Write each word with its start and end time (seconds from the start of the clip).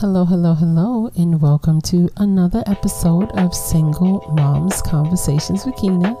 Hello, 0.00 0.26
hello, 0.26 0.52
hello, 0.52 1.10
and 1.16 1.40
welcome 1.40 1.80
to 1.80 2.10
another 2.18 2.62
episode 2.66 3.30
of 3.30 3.54
Single 3.54 4.30
Moms 4.36 4.82
Conversations 4.82 5.64
with 5.64 5.74
Keyna. 5.76 6.14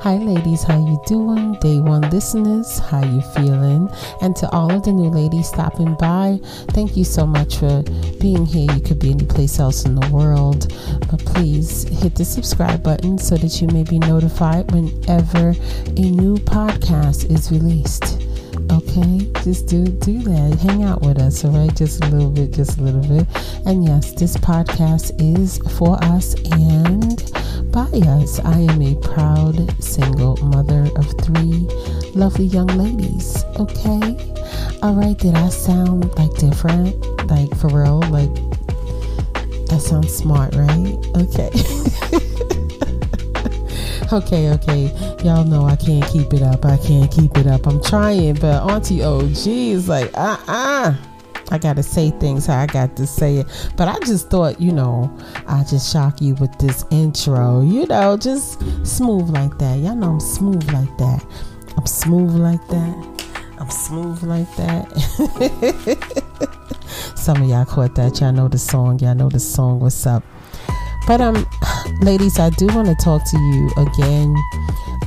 Hi, 0.00 0.16
ladies, 0.16 0.62
how 0.62 0.78
you 0.78 0.98
doing? 1.04 1.52
Day 1.60 1.78
one 1.78 2.08
listeners, 2.08 2.78
how 2.78 3.04
you 3.04 3.20
feeling? 3.36 3.90
And 4.22 4.34
to 4.36 4.48
all 4.48 4.72
of 4.72 4.82
the 4.82 4.92
new 4.92 5.10
ladies 5.10 5.48
stopping 5.48 5.94
by, 5.96 6.40
thank 6.68 6.96
you 6.96 7.04
so 7.04 7.26
much 7.26 7.58
for 7.58 7.82
being 8.18 8.46
here. 8.46 8.72
You 8.72 8.80
could 8.80 8.98
be 8.98 9.10
any 9.10 9.26
place 9.26 9.58
else 9.58 9.84
in 9.84 9.94
the 9.94 10.08
world, 10.08 10.72
but 11.10 11.22
please 11.26 11.82
hit 12.00 12.14
the 12.14 12.24
subscribe 12.24 12.82
button 12.82 13.18
so 13.18 13.36
that 13.36 13.60
you 13.60 13.68
may 13.68 13.84
be 13.84 13.98
notified 13.98 14.72
whenever 14.72 15.50
a 15.50 16.10
new 16.10 16.36
podcast 16.36 17.30
is 17.30 17.52
released. 17.52 18.17
Okay, 18.70 19.30
just 19.42 19.66
do 19.66 19.84
do 19.86 20.18
that. 20.22 20.58
Hang 20.60 20.82
out 20.82 21.00
with 21.00 21.18
us, 21.18 21.44
all 21.44 21.52
right? 21.52 21.74
Just 21.74 22.04
a 22.04 22.08
little 22.08 22.30
bit, 22.30 22.52
just 22.52 22.78
a 22.78 22.82
little 22.82 23.00
bit. 23.00 23.26
And 23.66 23.84
yes, 23.84 24.12
this 24.12 24.36
podcast 24.36 25.12
is 25.20 25.58
for 25.78 26.02
us 26.04 26.34
and 26.52 27.16
by 27.72 27.88
us. 28.08 28.38
I 28.40 28.58
am 28.58 28.82
a 28.82 28.94
proud 29.00 29.82
single 29.82 30.36
mother 30.44 30.88
of 30.96 31.06
three 31.22 31.66
lovely 32.14 32.46
young 32.46 32.68
ladies. 32.68 33.42
Okay, 33.58 34.00
all 34.82 34.94
right. 34.94 35.16
Did 35.16 35.34
I 35.34 35.48
sound 35.48 36.14
like 36.16 36.34
different? 36.36 36.94
Like 37.30 37.54
for 37.56 37.68
real? 37.68 38.00
Like 38.10 38.34
that 39.68 39.80
sounds 39.80 40.14
smart, 40.14 40.54
right? 40.54 40.96
Okay. 41.16 41.50
Okay, 44.12 44.50
okay. 44.52 44.86
Y'all 45.22 45.44
know 45.44 45.66
I 45.66 45.76
can't 45.76 46.06
keep 46.10 46.32
it 46.32 46.40
up. 46.40 46.64
I 46.64 46.78
can't 46.78 47.12
keep 47.12 47.36
it 47.36 47.46
up. 47.46 47.66
I'm 47.66 47.82
trying, 47.82 48.36
but 48.36 48.62
Auntie 48.62 49.02
OG 49.02 49.46
is 49.46 49.86
like, 49.86 50.10
uh 50.14 50.38
uh 50.46 50.94
I 51.50 51.58
gotta 51.58 51.82
say 51.82 52.10
things 52.12 52.46
how 52.46 52.58
I 52.58 52.66
got 52.66 52.96
to 52.96 53.06
say 53.06 53.36
it. 53.38 53.46
But 53.76 53.88
I 53.88 53.98
just 54.00 54.30
thought, 54.30 54.62
you 54.62 54.72
know, 54.72 55.14
I 55.46 55.62
just 55.64 55.92
shock 55.92 56.22
you 56.22 56.34
with 56.36 56.56
this 56.58 56.86
intro. 56.90 57.60
You 57.60 57.86
know, 57.86 58.16
just 58.16 58.60
smooth 58.86 59.28
like 59.28 59.58
that. 59.58 59.78
Y'all 59.78 59.94
know 59.94 60.12
I'm 60.12 60.20
smooth 60.20 60.70
like 60.72 60.96
that. 60.96 61.24
I'm 61.76 61.86
smooth 61.86 62.34
like 62.34 62.66
that. 62.68 63.24
I'm 63.58 63.70
smooth 63.70 64.22
like 64.22 64.56
that. 64.56 64.88
Some 67.16 67.42
of 67.42 67.48
y'all 67.48 67.66
caught 67.66 67.94
that. 67.96 68.20
Y'all 68.20 68.32
know 68.32 68.48
the 68.48 68.58
song. 68.58 68.98
Y'all 69.00 69.14
know 69.14 69.28
the 69.28 69.40
song. 69.40 69.80
What's 69.80 70.06
up? 70.06 70.22
But 71.08 71.22
um, 71.22 71.46
ladies, 72.02 72.38
I 72.38 72.50
do 72.50 72.66
want 72.66 72.86
to 72.86 72.94
talk 72.94 73.22
to 73.30 73.38
you 73.38 73.70
again 73.78 74.36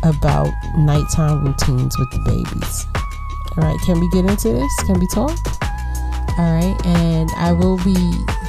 about 0.02 0.52
nighttime 0.75 1.45
routines 1.45 1.95
with 1.99 2.09
the 2.09 2.19
babies. 2.25 2.88
All 3.55 3.63
right, 3.63 3.80
can 3.85 3.99
we 3.99 4.09
get 4.09 4.25
into 4.25 4.52
this? 4.52 4.75
Can 4.88 4.99
we 4.99 5.05
talk? 5.13 5.38
All 6.39 6.53
right, 6.53 6.75
and 6.85 7.30
I 7.38 7.52
will 7.52 7.77
be 7.77 7.93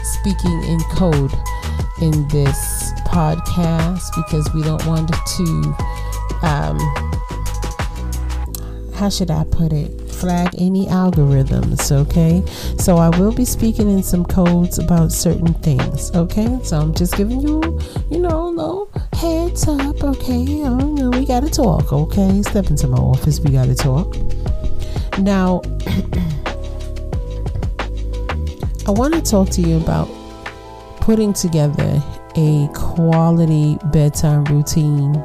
speaking 0.02 0.62
in 0.64 0.80
code 0.96 1.34
in 2.00 2.26
this 2.28 2.92
podcast 3.04 4.08
because 4.16 4.48
we 4.54 4.62
don't 4.62 4.84
want 4.86 5.10
to 5.10 5.44
um 6.42 6.78
how 8.94 9.10
should 9.10 9.30
I 9.30 9.44
put 9.44 9.72
it? 9.72 10.01
Flag 10.22 10.54
any 10.56 10.86
algorithms, 10.86 11.90
okay? 11.90 12.44
So 12.78 12.96
I 12.96 13.08
will 13.18 13.32
be 13.32 13.44
speaking 13.44 13.90
in 13.90 14.04
some 14.04 14.24
codes 14.24 14.78
about 14.78 15.10
certain 15.10 15.52
things, 15.54 16.14
okay? 16.14 16.60
So 16.62 16.78
I'm 16.78 16.94
just 16.94 17.16
giving 17.16 17.40
you, 17.40 17.80
you 18.08 18.20
know, 18.20 18.52
no 18.52 18.88
heads 19.14 19.66
up, 19.66 20.04
okay? 20.04 20.44
We 21.08 21.26
gotta 21.26 21.50
talk, 21.50 21.92
okay? 21.92 22.40
Step 22.42 22.70
into 22.70 22.86
my 22.86 22.98
office, 22.98 23.40
we 23.40 23.50
gotta 23.50 23.74
talk. 23.74 24.14
Now, 25.18 25.60
I 28.86 28.92
want 28.92 29.14
to 29.14 29.22
talk 29.22 29.50
to 29.50 29.60
you 29.60 29.78
about 29.78 30.08
putting 31.00 31.32
together 31.32 32.00
a 32.36 32.68
quality 32.74 33.76
bedtime 33.86 34.44
routine 34.44 35.20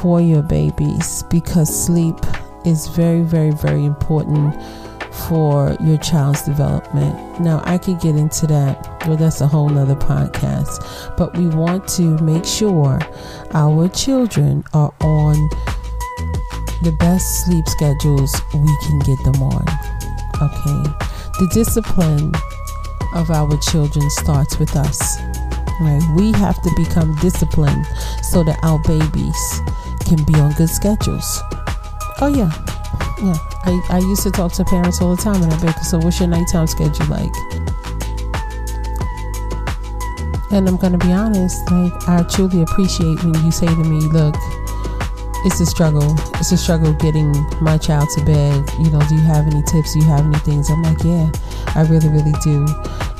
for 0.00 0.20
your 0.20 0.42
babies 0.42 1.22
because 1.30 1.68
sleep 1.86 2.16
is 2.64 2.88
very, 2.88 3.22
very, 3.22 3.50
very 3.50 3.84
important 3.84 4.54
for 5.28 5.76
your 5.80 5.98
child's 5.98 6.42
development. 6.42 7.40
Now, 7.40 7.62
I 7.64 7.78
could 7.78 8.00
get 8.00 8.16
into 8.16 8.46
that, 8.48 8.82
but 9.06 9.16
that's 9.16 9.40
a 9.40 9.46
whole 9.46 9.68
nother 9.68 9.96
podcast. 9.96 11.16
But 11.16 11.36
we 11.36 11.48
want 11.48 11.88
to 11.96 12.16
make 12.22 12.44
sure 12.44 12.98
our 13.52 13.88
children 13.88 14.64
are 14.72 14.92
on 15.00 15.34
the 16.82 16.96
best 16.98 17.44
sleep 17.44 17.66
schedules 17.68 18.34
we 18.54 18.76
can 18.86 18.98
get 19.00 19.22
them 19.24 19.42
on. 19.42 19.64
Okay. 20.40 20.82
The 21.38 21.50
discipline 21.52 22.32
of 23.14 23.30
our 23.30 23.56
children 23.58 24.08
starts 24.10 24.58
with 24.58 24.76
us. 24.76 25.18
Right? 25.80 26.02
We 26.14 26.32
have 26.32 26.60
to 26.62 26.70
become 26.76 27.16
disciplined 27.16 27.86
so 28.22 28.44
that 28.44 28.58
our 28.62 28.78
babies 28.86 29.60
can 30.06 30.24
be 30.24 30.34
on 30.40 30.52
good 30.52 30.68
schedules. 30.68 31.42
Oh 32.22 32.26
yeah, 32.26 32.52
yeah. 33.22 33.34
I, 33.64 33.80
I 33.96 33.98
used 33.98 34.22
to 34.24 34.30
talk 34.30 34.52
to 34.52 34.64
parents 34.64 35.00
all 35.00 35.16
the 35.16 35.22
time, 35.22 35.42
and 35.42 35.50
I 35.50 35.58
bet. 35.58 35.78
So, 35.84 35.98
what's 35.98 36.20
your 36.20 36.28
nighttime 36.28 36.66
schedule 36.66 37.06
like? 37.06 37.32
And 40.52 40.68
I'm 40.68 40.76
gonna 40.76 40.98
be 40.98 41.12
honest. 41.12 41.70
Like, 41.70 41.92
I 42.06 42.22
truly 42.28 42.60
appreciate 42.60 43.24
when 43.24 43.42
you 43.42 43.50
say 43.50 43.66
to 43.66 43.84
me, 43.84 44.00
"Look, 44.00 44.34
it's 45.46 45.60
a 45.60 45.66
struggle. 45.66 46.14
It's 46.34 46.52
a 46.52 46.58
struggle 46.58 46.92
getting 46.92 47.32
my 47.62 47.78
child 47.78 48.08
to 48.16 48.24
bed. 48.24 48.70
You 48.78 48.90
know, 48.90 49.00
do 49.08 49.14
you 49.14 49.22
have 49.22 49.46
any 49.46 49.62
tips? 49.62 49.94
Do 49.94 50.00
you 50.00 50.06
have 50.06 50.26
any 50.26 50.38
things?" 50.40 50.68
I'm 50.68 50.82
like, 50.82 51.02
"Yeah, 51.02 51.30
I 51.74 51.86
really, 51.88 52.08
really 52.08 52.34
do." 52.44 52.66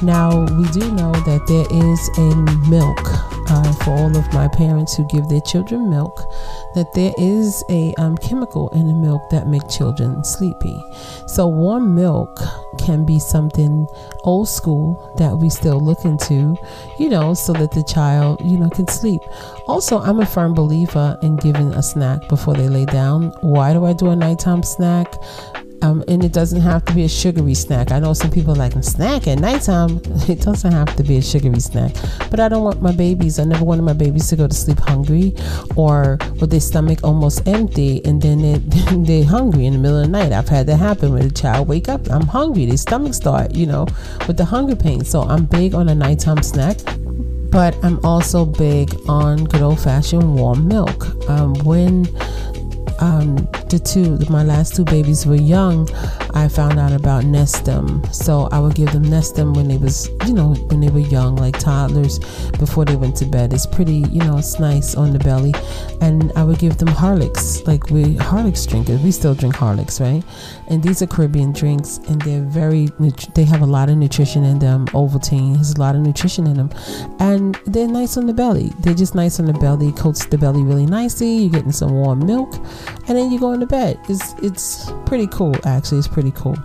Now, 0.02 0.44
we 0.58 0.68
do 0.72 0.92
know 0.92 1.12
that 1.12 1.46
there 1.46 1.66
is 1.70 2.10
a 2.18 2.36
milk 2.68 3.09
for 3.50 3.90
all 3.90 4.16
of 4.16 4.32
my 4.32 4.46
parents 4.46 4.96
who 4.96 5.04
give 5.04 5.28
their 5.28 5.40
children 5.40 5.90
milk 5.90 6.24
that 6.74 6.92
there 6.94 7.12
is 7.18 7.64
a 7.68 7.92
um, 7.94 8.16
chemical 8.18 8.68
in 8.70 8.86
the 8.86 8.94
milk 8.94 9.22
that 9.30 9.48
make 9.48 9.68
children 9.68 10.22
sleepy. 10.22 10.78
So 11.26 11.48
warm 11.48 11.94
milk 11.94 12.38
can 12.78 13.04
be 13.04 13.18
something 13.18 13.88
old 14.22 14.48
school 14.48 15.12
that 15.16 15.36
we 15.36 15.50
still 15.50 15.80
look 15.80 16.04
into, 16.04 16.56
you 16.98 17.08
know, 17.08 17.34
so 17.34 17.52
that 17.54 17.72
the 17.72 17.82
child, 17.82 18.40
you 18.40 18.56
know, 18.56 18.70
can 18.70 18.86
sleep. 18.86 19.20
Also, 19.66 19.98
I'm 19.98 20.20
a 20.20 20.26
firm 20.26 20.54
believer 20.54 21.18
in 21.22 21.36
giving 21.36 21.72
a 21.72 21.82
snack 21.82 22.28
before 22.28 22.54
they 22.54 22.68
lay 22.68 22.84
down. 22.84 23.32
Why 23.40 23.72
do 23.72 23.84
I 23.84 23.92
do 23.92 24.10
a 24.10 24.16
nighttime 24.16 24.62
snack? 24.62 25.16
Um, 25.82 26.04
and 26.08 26.22
it 26.22 26.32
doesn't 26.32 26.60
have 26.60 26.84
to 26.86 26.94
be 26.94 27.04
a 27.04 27.08
sugary 27.08 27.54
snack. 27.54 27.90
I 27.90 27.98
know 27.98 28.12
some 28.12 28.30
people 28.30 28.54
like 28.54 28.74
a 28.74 28.82
snack 28.82 29.26
at 29.26 29.38
nighttime. 29.38 30.00
It 30.28 30.42
doesn't 30.42 30.72
have 30.72 30.94
to 30.96 31.02
be 31.02 31.16
a 31.16 31.22
sugary 31.22 31.60
snack. 31.60 31.92
But 32.30 32.40
I 32.40 32.48
don't 32.48 32.62
want 32.62 32.82
my 32.82 32.92
babies, 32.92 33.38
I 33.38 33.44
never 33.44 33.64
wanted 33.64 33.82
my 33.82 33.94
babies 33.94 34.28
to 34.28 34.36
go 34.36 34.46
to 34.46 34.54
sleep 34.54 34.78
hungry 34.78 35.34
or 35.76 36.18
with 36.40 36.50
their 36.50 36.60
stomach 36.60 37.00
almost 37.02 37.48
empty 37.48 38.04
and 38.04 38.20
then 38.20 38.42
they, 38.42 38.58
they're 38.96 39.24
hungry 39.24 39.66
in 39.66 39.72
the 39.72 39.78
middle 39.78 39.98
of 39.98 40.06
the 40.06 40.12
night. 40.12 40.32
I've 40.32 40.48
had 40.48 40.66
that 40.66 40.76
happen 40.76 41.12
with 41.12 41.24
a 41.26 41.30
child 41.30 41.68
wake 41.68 41.88
up, 41.88 42.08
I'm 42.10 42.26
hungry, 42.26 42.66
their 42.66 42.76
stomach 42.76 43.14
start, 43.14 43.54
you 43.54 43.66
know, 43.66 43.86
with 44.26 44.36
the 44.36 44.44
hunger 44.44 44.76
pain. 44.76 45.04
So 45.04 45.22
I'm 45.22 45.46
big 45.46 45.74
on 45.74 45.88
a 45.88 45.94
nighttime 45.94 46.42
snack 46.42 46.76
but 47.50 47.74
I'm 47.84 47.98
also 48.04 48.44
big 48.44 48.94
on 49.08 49.44
good 49.44 49.62
old 49.62 49.80
fashioned 49.80 50.36
warm 50.36 50.68
milk. 50.68 51.06
Um, 51.28 51.54
when 51.64 52.06
um, 53.00 53.48
the 53.70 53.78
two, 53.78 54.18
my 54.28 54.42
last 54.42 54.74
two 54.74 54.84
babies 54.84 55.24
were 55.24 55.36
young, 55.36 55.88
I 56.34 56.48
found 56.48 56.78
out 56.78 56.92
about 56.92 57.24
Nestum. 57.24 58.12
So 58.14 58.48
I 58.52 58.58
would 58.58 58.74
give 58.74 58.92
them 58.92 59.04
Nestum 59.04 59.54
when 59.54 59.68
they 59.68 59.76
was, 59.76 60.08
you 60.26 60.34
know, 60.34 60.54
when 60.68 60.80
they 60.80 60.88
were 60.88 61.00
young, 61.00 61.36
like 61.36 61.58
toddlers, 61.58 62.18
before 62.58 62.84
they 62.84 62.96
went 62.96 63.16
to 63.16 63.24
bed. 63.24 63.52
It's 63.52 63.66
pretty, 63.66 64.04
you 64.10 64.20
know, 64.20 64.38
it's 64.38 64.58
nice 64.58 64.94
on 64.94 65.12
the 65.12 65.18
belly. 65.18 65.54
And 66.00 66.32
I 66.36 66.44
would 66.44 66.58
give 66.58 66.78
them 66.78 66.88
Horlicks, 66.88 67.66
like 67.66 67.90
we 67.90 68.16
Horlicks 68.16 68.68
drinkers. 68.68 69.00
We 69.02 69.10
still 69.10 69.34
drink 69.34 69.56
Horlicks, 69.56 70.00
right? 70.00 70.22
And 70.68 70.82
these 70.82 71.02
are 71.02 71.06
Caribbean 71.06 71.52
drinks, 71.52 71.98
and 72.08 72.20
they're 72.22 72.42
very, 72.42 72.88
they 73.34 73.44
have 73.44 73.62
a 73.62 73.66
lot 73.66 73.88
of 73.88 73.96
nutrition 73.96 74.44
in 74.44 74.58
them. 74.58 74.86
Ovaltine 74.88 75.56
has 75.56 75.72
a 75.74 75.80
lot 75.80 75.94
of 75.94 76.02
nutrition 76.02 76.46
in 76.46 76.54
them, 76.54 76.70
and 77.18 77.58
they're 77.66 77.88
nice 77.88 78.16
on 78.16 78.26
the 78.26 78.34
belly. 78.34 78.70
They're 78.80 78.94
just 78.94 79.14
nice 79.14 79.40
on 79.40 79.46
the 79.46 79.54
belly. 79.54 79.92
Coats 79.92 80.26
the 80.26 80.38
belly 80.38 80.62
really 80.62 80.86
nicely. 80.86 81.38
You're 81.38 81.50
getting 81.50 81.72
some 81.72 81.92
warm 81.92 82.24
milk, 82.26 82.54
and 83.08 83.16
then 83.16 83.30
you 83.32 83.40
go 83.40 83.52
into 83.52 83.66
bed. 83.66 83.98
It's 84.08 84.34
it's 84.42 84.92
pretty 85.06 85.26
cool. 85.28 85.54
Actually, 85.64 85.98
it's 85.98 86.08
pretty 86.08 86.19
cool. 86.30 86.56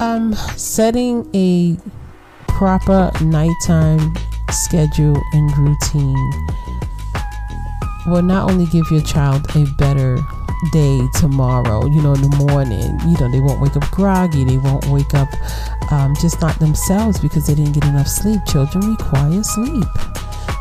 Um, 0.00 0.34
setting 0.56 1.28
a 1.34 1.76
proper 2.48 3.12
nighttime 3.22 4.14
schedule 4.50 5.20
and 5.32 5.58
routine 5.58 6.32
will 8.06 8.22
not 8.22 8.50
only 8.50 8.66
give 8.66 8.90
your 8.90 9.02
child 9.02 9.44
a 9.54 9.66
better 9.76 10.18
day 10.72 11.00
tomorrow, 11.14 11.86
you 11.86 12.02
know, 12.02 12.14
in 12.14 12.22
the 12.22 12.36
morning. 12.48 12.98
You 13.06 13.18
know, 13.20 13.30
they 13.30 13.40
won't 13.40 13.60
wake 13.60 13.76
up 13.76 13.88
groggy, 13.90 14.44
they 14.44 14.58
won't 14.58 14.86
wake 14.86 15.14
up 15.14 15.28
um, 15.92 16.14
just 16.20 16.40
not 16.40 16.58
themselves 16.58 17.20
because 17.20 17.46
they 17.46 17.54
didn't 17.54 17.72
get 17.72 17.84
enough 17.84 18.08
sleep. 18.08 18.40
Children 18.46 18.96
require 18.96 19.42
sleep. 19.42 19.84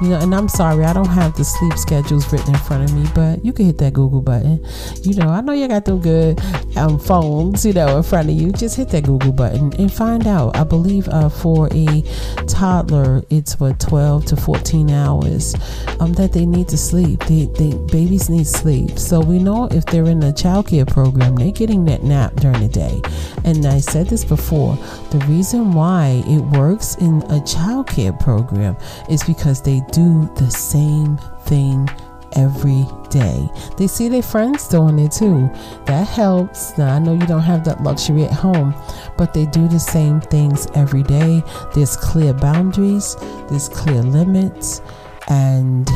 You 0.02 0.10
know, 0.10 0.20
and 0.20 0.36
I'm 0.36 0.48
sorry, 0.48 0.86
I 0.86 0.94
don't 0.94 1.08
have 1.08 1.36
the 1.36 1.44
sleep 1.44 1.74
schedules 1.74 2.32
written 2.32 2.54
in 2.54 2.60
front 2.60 2.84
of 2.84 2.96
me, 2.96 3.08
but 3.16 3.44
you 3.44 3.52
can 3.52 3.66
hit 3.66 3.80
that 3.80 3.94
Google 3.94 4.22
button. 4.22 4.64
You 5.02 5.16
know, 5.16 5.30
I 5.30 5.42
know 5.42 5.54
you 5.54 5.68
got 5.68 5.86
them 5.86 6.00
good. 6.02 6.40
Um, 6.78 7.00
phones, 7.00 7.66
you 7.66 7.74
know, 7.74 7.98
in 7.98 8.04
front 8.04 8.30
of 8.30 8.36
you, 8.36 8.52
just 8.52 8.76
hit 8.76 8.90
that 8.90 9.04
Google 9.04 9.32
button 9.32 9.74
and 9.74 9.92
find 9.92 10.28
out. 10.28 10.56
I 10.56 10.64
believe 10.64 11.08
uh, 11.10 11.30
for 11.30 11.68
a 11.74 12.04
toddler, 12.48 13.24
it's 13.30 13.60
what 13.60 13.80
12 13.80 14.26
to 14.26 14.36
14 14.36 14.92
hours 14.92 15.56
um, 16.00 16.14
that 16.14 16.32
they 16.34 16.46
need 16.46 16.68
to 16.70 16.78
sleep. 16.78 17.20
They, 17.26 17.46
they 17.46 17.74
babies 17.92 18.30
need 18.30 18.48
sleep, 18.48 18.98
so 18.98 19.20
we 19.20 19.40
know 19.40 19.66
if 19.72 19.86
they're 19.86 20.06
in 20.06 20.24
a 20.24 20.34
child 20.34 20.68
care 20.68 20.86
program, 20.86 21.36
they're 21.36 21.52
getting 21.52 21.86
that 21.86 22.04
nap 22.04 22.36
during 22.36 22.60
the 22.60 22.70
day. 22.70 23.02
And 23.44 23.66
I 23.66 23.80
said 23.80 24.08
this 24.08 24.24
before. 24.24 24.76
The 25.12 25.24
reason 25.28 25.74
why 25.74 26.24
it 26.28 26.40
works 26.58 26.96
in 26.96 27.24
a 27.30 27.44
child 27.46 27.88
care 27.88 28.14
program 28.14 28.78
is 29.10 29.24
because 29.24 29.62
they 29.62 29.82
do 29.92 30.30
the 30.36 30.50
same 30.50 31.18
thing 31.46 31.90
every 32.34 32.86
day. 33.10 33.50
They 33.78 33.88
see 33.88 34.10
their 34.10 34.22
friends 34.22 34.68
doing 34.68 35.00
it 35.00 35.12
too. 35.12 35.50
That 35.86 36.08
helps. 36.08 36.78
Now, 36.78 36.96
I 36.96 37.00
know 37.00 37.14
you 37.14 37.26
don't 37.28 37.42
have 37.42 37.64
that 37.66 37.84
luxury 37.84 38.24
at 38.24 38.32
home, 38.32 38.76
but 39.18 39.34
they 39.34 39.46
do 39.46 39.68
the 39.68 39.80
same 39.80 40.22
things 40.22 40.68
every 40.76 41.04
day. 41.04 41.44
There's 41.74 41.96
clear 41.96 42.34
boundaries, 42.34 43.16
there's 43.50 43.70
clear 43.70 44.02
limits, 44.02 44.82
and 45.30 45.90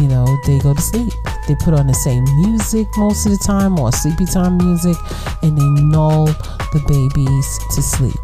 you 0.00 0.08
know, 0.08 0.26
they 0.46 0.58
go 0.58 0.74
to 0.74 0.80
sleep. 0.80 1.12
They 1.48 1.54
put 1.54 1.74
on 1.74 1.86
the 1.86 1.94
same 1.94 2.24
music 2.36 2.86
most 2.96 3.24
of 3.24 3.32
the 3.32 3.38
time 3.38 3.78
or 3.78 3.92
sleepy 3.92 4.26
time 4.26 4.58
music 4.58 4.96
and 5.42 5.56
they 5.56 5.82
null 5.84 6.26
the 6.26 6.82
babies 6.86 7.58
to 7.74 7.82
sleep. 7.82 8.14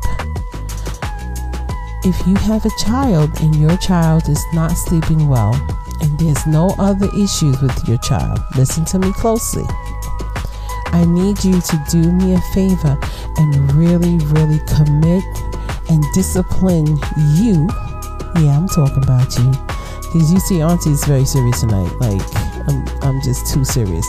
If 2.04 2.26
you 2.26 2.34
have 2.34 2.66
a 2.66 2.70
child 2.78 3.30
and 3.40 3.54
your 3.54 3.76
child 3.76 4.28
is 4.28 4.44
not 4.52 4.72
sleeping 4.72 5.28
well, 5.28 5.54
and 6.02 6.18
there's 6.18 6.46
no 6.46 6.74
other 6.78 7.08
issues 7.16 7.60
with 7.62 7.88
your 7.88 7.98
child, 7.98 8.40
listen 8.56 8.84
to 8.86 8.98
me 8.98 9.12
closely. 9.12 9.64
I 10.86 11.06
need 11.06 11.42
you 11.42 11.60
to 11.60 11.84
do 11.90 12.12
me 12.12 12.34
a 12.34 12.40
favor 12.52 12.98
and 13.38 13.72
really, 13.72 14.18
really 14.26 14.58
commit 14.66 15.24
and 15.88 16.04
discipline 16.12 16.86
you. 17.36 17.66
Yeah, 18.36 18.58
I'm 18.58 18.68
talking 18.68 19.02
about 19.02 19.34
you. 19.38 19.50
Because 20.02 20.30
you 20.30 20.40
see, 20.40 20.60
Auntie 20.60 20.90
is 20.90 21.04
very 21.04 21.24
serious 21.24 21.60
tonight. 21.60 21.90
Like, 21.98 22.20
I'm, 22.68 22.86
I'm 23.02 23.22
just 23.22 23.52
too 23.52 23.64
serious. 23.64 24.06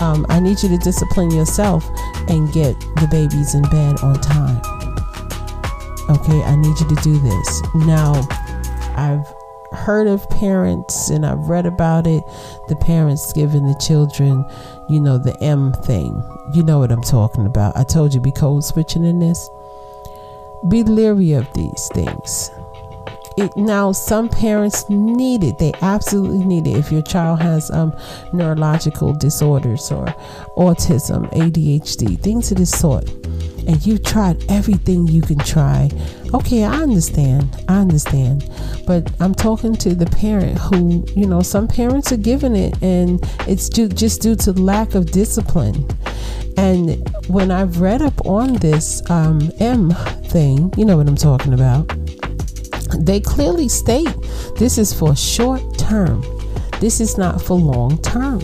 Um, 0.00 0.26
I 0.28 0.40
need 0.40 0.62
you 0.62 0.68
to 0.68 0.78
discipline 0.78 1.30
yourself 1.30 1.88
and 2.28 2.52
get 2.52 2.78
the 2.96 3.08
babies 3.10 3.54
in 3.54 3.62
bed 3.62 4.00
on 4.02 4.20
time. 4.20 4.60
Okay, 6.10 6.42
I 6.42 6.56
need 6.56 6.78
you 6.78 6.88
to 6.88 6.94
do 7.02 7.18
this. 7.18 7.62
Now, 7.74 8.28
I've 8.96 9.24
heard 9.72 10.06
of 10.06 10.28
parents 10.30 11.10
and 11.10 11.24
I've 11.24 11.48
read 11.48 11.66
about 11.66 12.06
it. 12.06 12.22
The 12.68 12.76
parents 12.76 13.32
giving 13.32 13.66
the 13.66 13.74
children, 13.74 14.44
you 14.88 15.00
know, 15.00 15.18
the 15.18 15.36
M 15.42 15.72
thing. 15.84 16.22
You 16.54 16.62
know 16.62 16.78
what 16.78 16.92
I'm 16.92 17.02
talking 17.02 17.46
about. 17.46 17.76
I 17.76 17.84
told 17.84 18.14
you 18.14 18.20
be 18.20 18.32
code 18.32 18.64
switching 18.64 19.04
in 19.04 19.18
this. 19.18 19.48
Be 20.68 20.82
leery 20.82 21.32
of 21.32 21.52
these 21.54 21.88
things. 21.94 22.50
It, 23.36 23.56
now 23.56 23.92
some 23.92 24.28
parents 24.28 24.84
need 24.90 25.44
it 25.44 25.56
they 25.58 25.72
absolutely 25.82 26.44
need 26.44 26.66
it 26.66 26.76
if 26.76 26.90
your 26.90 27.00
child 27.00 27.40
has 27.40 27.70
um, 27.70 27.96
neurological 28.32 29.14
disorders 29.14 29.90
or 29.92 30.06
autism 30.56 31.30
adhd 31.32 32.20
things 32.20 32.50
of 32.50 32.58
this 32.58 32.76
sort 32.76 33.08
and 33.66 33.86
you've 33.86 34.02
tried 34.02 34.44
everything 34.50 35.06
you 35.06 35.22
can 35.22 35.38
try 35.38 35.88
okay 36.34 36.64
i 36.64 36.82
understand 36.82 37.48
i 37.68 37.78
understand 37.78 38.50
but 38.90 39.08
i'm 39.20 39.32
talking 39.32 39.72
to 39.72 39.94
the 39.94 40.06
parent 40.06 40.58
who 40.58 41.06
you 41.14 41.24
know 41.24 41.42
some 41.42 41.68
parents 41.68 42.10
are 42.10 42.16
giving 42.16 42.56
it 42.56 42.74
and 42.82 43.20
it's 43.46 43.68
due, 43.68 43.88
just 43.88 44.20
due 44.20 44.34
to 44.34 44.52
lack 44.54 44.96
of 44.96 45.12
discipline. 45.12 45.86
And 46.56 47.08
when 47.28 47.52
i've 47.52 47.80
read 47.80 48.02
up 48.02 48.26
on 48.26 48.54
this 48.54 49.08
um, 49.08 49.52
m 49.60 49.92
thing 50.34 50.74
you 50.76 50.84
know 50.84 50.96
what 50.96 51.06
i'm 51.06 51.14
talking 51.14 51.54
about 51.54 51.86
they 52.98 53.20
clearly 53.20 53.68
state 53.68 54.12
this 54.56 54.76
is 54.76 54.92
for 54.92 55.14
short 55.14 55.62
term. 55.78 56.24
This 56.80 57.00
is 57.00 57.16
not 57.16 57.40
for 57.40 57.56
long 57.56 58.02
term. 58.02 58.40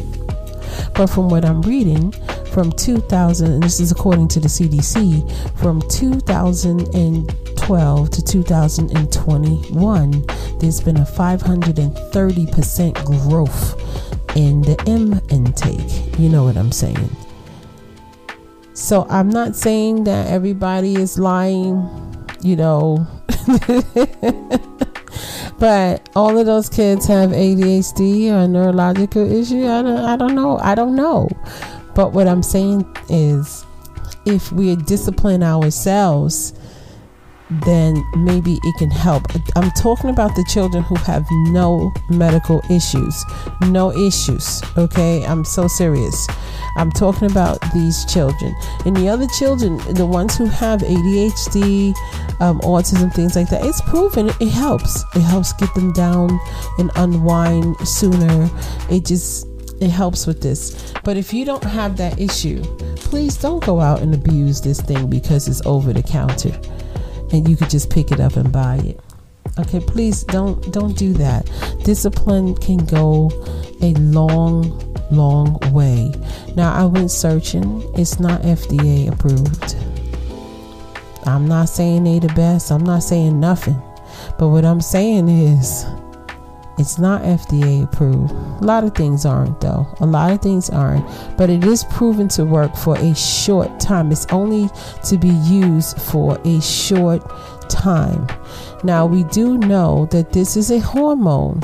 But 0.95 1.09
from 1.09 1.29
what 1.29 1.45
i'm 1.45 1.61
reading 1.63 2.15
from 2.57 2.73
2000 2.73 3.53
and 3.53 3.63
this 3.63 3.79
is 3.81 3.93
according 3.93 4.27
to 4.27 4.41
the 4.41 4.49
cdc 4.49 5.31
from 5.61 5.83
2012 5.91 8.11
to 8.11 8.25
2021, 8.25 10.25
there's 10.59 10.81
been 10.81 10.97
a 10.97 11.05
530% 11.05 13.05
growth 13.05 14.37
in 14.37 14.63
the 14.63 14.83
M 14.87 15.21
intake. 15.29 16.19
You 16.19 16.31
know 16.31 16.45
what 16.45 16.57
I'm 16.57 16.73
saying? 16.73 17.15
So 18.73 19.07
I'm 19.11 19.29
not 19.29 19.55
saying 19.55 20.05
that 20.05 20.29
everybody 20.29 20.95
is 20.95 21.19
lying, 21.19 21.87
you 22.41 22.57
know. 22.57 23.07
but 25.59 26.09
all 26.17 26.39
of 26.39 26.47
those 26.47 26.71
kids 26.71 27.05
have 27.07 27.33
ADHD 27.33 28.31
or 28.31 28.49
neurological 28.49 29.31
issue. 29.31 29.67
I 29.67 29.83
don't, 29.83 29.99
I 29.99 30.17
don't 30.17 30.35
know. 30.35 30.57
I 30.59 30.75
don't 30.75 30.97
know. 30.97 31.29
But 31.97 32.13
what 32.13 32.29
I'm 32.29 32.43
saying 32.43 32.87
is 33.09 33.65
if 34.25 34.53
we 34.53 34.77
discipline 34.77 35.43
ourselves 35.43 36.53
then 37.49 38.05
maybe 38.17 38.59
it 38.63 38.77
can 38.77 38.91
help. 38.91 39.25
I'm 39.55 39.71
talking 39.73 40.11
about 40.11 40.35
the 40.35 40.45
children 40.49 40.83
who 40.83 40.97
have 40.97 41.25
no 41.49 41.93
medical 42.11 42.61
issues. 42.71 43.25
No 43.63 43.93
issues, 43.93 44.63
okay? 44.77 45.25
I'm 45.25 45.45
so 45.45 45.69
serious. 45.69 46.27
I'm 46.77 46.91
talking 46.91 47.31
about 47.31 47.61
these 47.73 48.05
children. 48.07 48.55
And 48.85 48.97
the 48.97 49.09
other 49.09 49.27
children, 49.39 49.79
the 49.95 50.07
ones 50.07 50.37
who 50.37 50.47
have 50.47 50.81
ADHD, 50.81 51.95
um, 52.41 52.61
autism, 52.61 53.13
things 53.15 53.37
like 53.37 53.49
that, 53.51 53.65
it's 53.65 53.81
proven 53.83 54.31
it 54.41 54.49
helps. 54.49 55.05
It 55.15 55.23
helps 55.23 55.53
get 55.53 55.73
them 55.75 55.93
down 55.93 56.39
and 56.79 56.91
unwind 56.97 57.77
sooner. 57.87 58.51
It 58.91 59.07
just 59.07 59.47
it 59.81 59.91
helps 59.91 60.27
with 60.27 60.41
this. 60.41 60.93
But 61.05 61.17
if 61.17 61.33
you 61.33 61.45
don't 61.45 61.65
have 61.65 61.97
that 61.99 62.19
issue, 62.19 62.63
please 62.97 63.37
don't 63.37 63.65
go 63.65 63.81
out 63.81 64.01
and 64.01 64.15
abuse 64.15 64.61
this 64.61 64.81
thing 64.81 65.09
because 65.09 65.49
it's 65.49 65.65
over 65.67 65.93
the 65.93 66.03
counter 66.03 66.59
and 67.33 67.49
you 67.49 67.57
could 67.57 67.71
just 67.71 67.91
pick 67.91 68.13
it 68.13 68.21
up 68.21 68.37
and 68.37 68.53
buy 68.53 68.77
it. 68.77 69.01
Okay, 69.59 69.81
please 69.81 70.23
don't 70.25 70.73
don't 70.73 70.97
do 70.97 71.13
that. 71.15 71.51
Discipline 71.85 72.55
can 72.57 72.79
go 72.79 73.31
a 73.81 73.95
long 73.95 74.95
long 75.11 75.59
way. 75.73 76.13
Now 76.57 76.73
I 76.73 76.85
went 76.85 77.11
searching. 77.11 77.83
It's 77.97 78.19
not 78.21 78.43
FDA 78.43 79.11
approved. 79.11 79.77
I'm 81.27 81.49
not 81.49 81.69
saying 81.69 82.05
they 82.05 82.19
the 82.19 82.33
best. 82.35 82.71
I'm 82.71 82.85
not 82.85 83.03
saying 83.03 83.41
nothing. 83.41 83.81
But 84.39 84.49
what 84.49 84.65
I'm 84.65 84.81
saying 84.81 85.29
is 85.29 85.85
it's 86.79 86.99
not 86.99 87.23
FDA 87.23 87.85
approved. 87.85 88.33
A 88.33 88.65
lot 88.65 88.85
of 88.85 88.95
things 88.95 89.25
aren't, 89.25 89.61
though. 89.61 89.87
A 90.01 90.07
lot 90.07 90.33
of 90.33 90.43
things 90.43 90.69
aren't. 90.71 91.07
But 91.37 91.51
it 91.51 91.65
is 91.65 91.85
proven 91.85 92.29
to 92.29 92.45
work 92.45 92.77
for 92.77 92.97
a 92.99 93.15
short 93.15 93.81
time. 93.81 94.13
It's 94.13 94.27
only 94.31 94.69
to 95.05 95.17
be 95.17 95.29
used 95.29 96.01
for 96.01 96.39
a 96.45 96.61
short 96.61 97.23
time. 97.69 98.27
Now, 98.85 99.07
we 99.07 99.25
do 99.25 99.59
know 99.59 100.07
that 100.11 100.33
this 100.33 100.57
is 100.57 100.71
a 100.71 100.79
hormone 100.79 101.61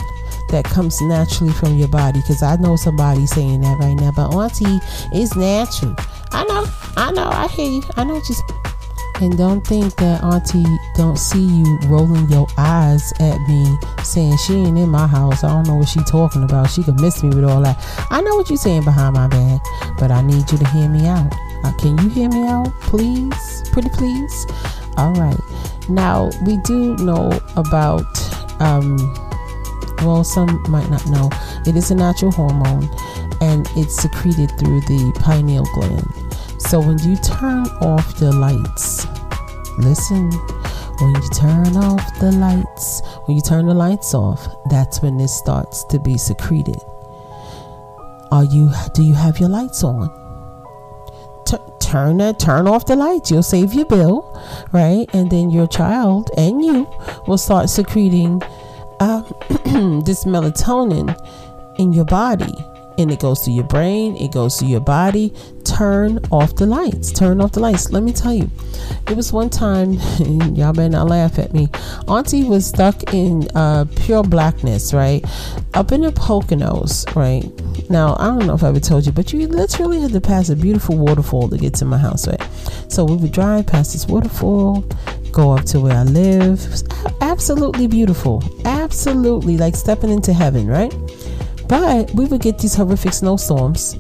that 0.51 0.65
comes 0.65 1.01
naturally 1.03 1.53
from 1.53 1.77
your 1.77 1.89
body 1.89 2.21
because 2.21 2.43
I 2.43 2.57
know 2.57 2.77
somebody 2.77 3.27
saying 3.27 3.63
that 3.63 3.79
right 3.79 3.95
now, 3.95 4.13
but 4.15 4.35
Auntie, 4.35 4.81
it's 5.13 5.35
natural. 5.37 5.95
I 6.31 6.45
know, 6.45 6.67
I 6.97 7.11
know, 7.13 7.29
I 7.29 7.49
hear 7.49 7.71
you. 7.71 7.83
I 7.97 8.05
know 8.05 8.15
what 8.15 8.29
you're 8.29 8.63
and 9.23 9.39
don't 9.39 9.65
think 9.65 9.95
that 9.97 10.23
Auntie 10.25 10.65
don't 10.95 11.19
see 11.19 11.43
you 11.43 11.79
rolling 11.87 12.29
your 12.29 12.47
eyes 12.59 13.13
at 13.21 13.39
me 13.49 13.79
saying 14.05 14.37
she 14.39 14.55
ain't 14.55 14.79
in 14.79 14.89
my 14.89 15.07
house. 15.07 15.43
I 15.43 15.49
don't 15.49 15.67
know 15.67 15.77
what 15.77 15.89
she 15.89 16.01
talking 16.05 16.43
about. 16.43 16.71
She 16.71 16.83
could 16.83 17.01
miss 17.01 17.23
me 17.23 17.31
with 17.31 17.45
all 17.45 17.63
that. 17.63 17.79
I 18.11 18.21
know 18.21 18.37
what 18.37 18.51
you're 18.51 18.59
saying 18.59 18.85
behind 18.85 19.15
my 19.15 19.27
back, 19.29 19.63
but 19.99 20.11
I 20.11 20.23
need 20.23 20.51
you 20.51 20.59
to 20.59 20.69
hear 20.69 20.89
me 20.89 21.07
out. 21.07 21.33
Uh, 21.65 21.73
can 21.79 21.97
you 21.99 22.09
hear 22.09 22.29
me 22.29 22.47
out, 22.47 22.73
please? 22.81 23.63
Pretty 23.73 23.89
please? 23.91 24.47
All 24.97 25.13
right. 25.15 25.39
Now, 25.89 26.31
we 26.45 26.59
do 26.59 26.97
know 26.99 27.31
about, 27.57 28.05
um, 28.61 28.97
well, 30.03 30.25
some 30.25 30.63
might 30.71 30.91
not 30.91 31.07
know. 31.07 31.31
It 31.67 31.77
is 31.77 31.91
a 31.91 31.95
natural 31.95 32.33
hormone 32.33 32.89
and 33.41 33.67
it's 33.77 33.97
secreted 33.97 34.51
through 34.59 34.81
the 34.83 35.19
pineal 35.21 35.67
gland. 35.75 36.07
So 36.61 36.81
when 36.81 36.99
you 36.99 37.17
turn 37.17 37.67
off 37.81 38.17
the 38.19 38.31
lights, 38.33 39.07
listen, 39.79 40.31
when 41.01 41.15
you 41.15 41.29
turn 41.31 41.77
off 41.77 42.19
the 42.19 42.33
lights, 42.33 43.03
when 43.25 43.37
you 43.37 43.43
turn 43.43 43.67
the 43.67 43.75
lights 43.75 44.15
off, 44.15 44.47
that's 44.71 45.03
when 45.03 45.17
this 45.17 45.37
starts 45.37 45.85
to 45.85 45.99
be 45.99 46.19
secreted. 46.19 46.81
Are 48.31 48.45
you 48.45 48.71
do 48.95 49.03
you 49.03 49.15
have 49.15 49.39
your 49.39 49.49
lights 49.49 49.85
on? 49.85 50.11
Turn 51.81 52.19
turn 52.37 52.67
off 52.67 52.87
the 52.87 52.97
lights. 52.97 53.31
You'll 53.31 53.43
save 53.43 53.75
your 53.75 53.85
bill, 53.85 54.41
right? 54.73 55.07
And 55.13 55.31
then 55.31 55.51
your 55.51 55.67
child 55.67 56.31
and 56.37 56.65
you 56.65 56.89
will 57.27 57.39
start 57.39 57.69
secreting 57.69 58.41
uh, 59.01 59.23
this 60.05 60.25
melatonin 60.25 61.15
in 61.79 61.93
your 61.93 62.05
body 62.05 62.55
and 63.03 63.11
it 63.11 63.21
goes 63.21 63.41
to 63.43 63.51
your 63.51 63.65
brain, 63.65 64.17
it 64.17 64.33
goes 64.33 64.57
to 64.59 64.67
your 64.67 64.81
body. 64.81 65.33
Turn 65.65 66.19
off 66.31 66.57
the 66.57 66.67
lights. 66.67 67.13
Turn 67.13 67.41
off 67.41 67.53
the 67.53 67.61
lights. 67.61 67.91
Let 67.91 68.03
me 68.03 68.13
tell 68.13 68.33
you, 68.33 68.51
it 69.09 69.17
was 69.17 69.33
one 69.33 69.51
time, 69.51 69.93
y'all 70.55 70.73
better 70.73 70.89
not 70.89 71.09
laugh 71.09 71.39
at 71.39 71.53
me. 71.53 71.69
Auntie 72.09 72.45
was 72.45 72.67
stuck 72.67 73.13
in 73.15 73.49
uh, 73.55 73.85
pure 73.97 74.23
blackness, 74.23 74.93
right? 74.93 75.25
Up 75.75 75.93
in 75.93 76.03
the 76.03 76.11
Poconos, 76.13 77.15
right? 77.15 77.45
Now, 77.91 78.17
I 78.19 78.27
don't 78.27 78.47
know 78.47 78.55
if 78.55 78.63
I 78.63 78.69
ever 78.69 78.81
told 78.81 79.07
you, 79.07 79.13
but 79.13 79.33
you 79.33 79.47
literally 79.47 80.01
had 80.01 80.13
to 80.13 80.21
pass 80.21 80.49
a 80.49 80.57
beautiful 80.57 80.97
waterfall 80.97 81.49
to 81.49 81.59
get 81.59 81.75
to 81.75 81.85
my 81.85 81.99
house, 81.99 82.27
right? 82.27 82.43
So 82.89 83.05
we 83.05 83.17
would 83.17 83.33
drive 83.33 83.67
past 83.67 83.93
this 83.93 84.07
waterfall, 84.07 84.85
go 85.33 85.53
up 85.53 85.65
to 85.67 85.81
where 85.81 85.97
I 85.97 86.05
live. 86.05 86.65
absolutely 87.21 87.87
beautiful. 87.87 88.43
Absolutely 88.65 89.57
like 89.57 89.75
stepping 89.75 90.11
into 90.11 90.33
heaven, 90.33 90.67
right? 90.67 90.93
But 91.73 92.13
we 92.13 92.27
would 92.27 92.43
get 92.43 92.59
these 92.59 92.75
horrific 92.75 93.15
snowstorms, 93.15 93.97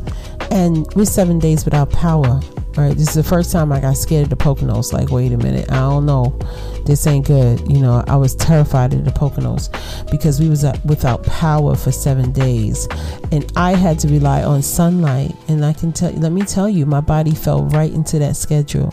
and 0.50 0.86
we're 0.94 1.06
seven 1.06 1.38
days 1.38 1.64
without 1.64 1.88
power. 1.90 2.38
Right, 2.76 2.94
this 2.94 3.08
is 3.08 3.14
the 3.14 3.22
first 3.22 3.50
time 3.50 3.72
I 3.72 3.80
got 3.80 3.96
scared 3.96 4.24
of 4.24 4.28
the 4.28 4.36
Poconos. 4.36 4.92
Like, 4.92 5.10
wait 5.10 5.32
a 5.32 5.38
minute, 5.38 5.72
I 5.72 5.76
don't 5.76 6.04
know, 6.04 6.38
this 6.84 7.06
ain't 7.06 7.26
good. 7.26 7.66
You 7.66 7.78
know, 7.80 8.04
I 8.06 8.16
was 8.16 8.34
terrified 8.34 8.92
of 8.92 9.06
the 9.06 9.10
Poconos 9.10 9.70
because 10.10 10.38
we 10.38 10.50
was 10.50 10.64
uh, 10.64 10.78
without 10.84 11.24
power 11.24 11.74
for 11.74 11.90
seven 11.90 12.30
days, 12.32 12.88
and 13.30 13.50
I 13.56 13.74
had 13.74 13.98
to 14.00 14.08
rely 14.08 14.42
on 14.42 14.60
sunlight. 14.60 15.34
And 15.48 15.64
I 15.64 15.72
can 15.72 15.94
tell, 15.94 16.12
let 16.12 16.32
me 16.32 16.42
tell 16.42 16.68
you, 16.68 16.84
my 16.84 17.00
body 17.00 17.34
fell 17.34 17.64
right 17.64 17.90
into 17.90 18.18
that 18.18 18.36
schedule. 18.36 18.92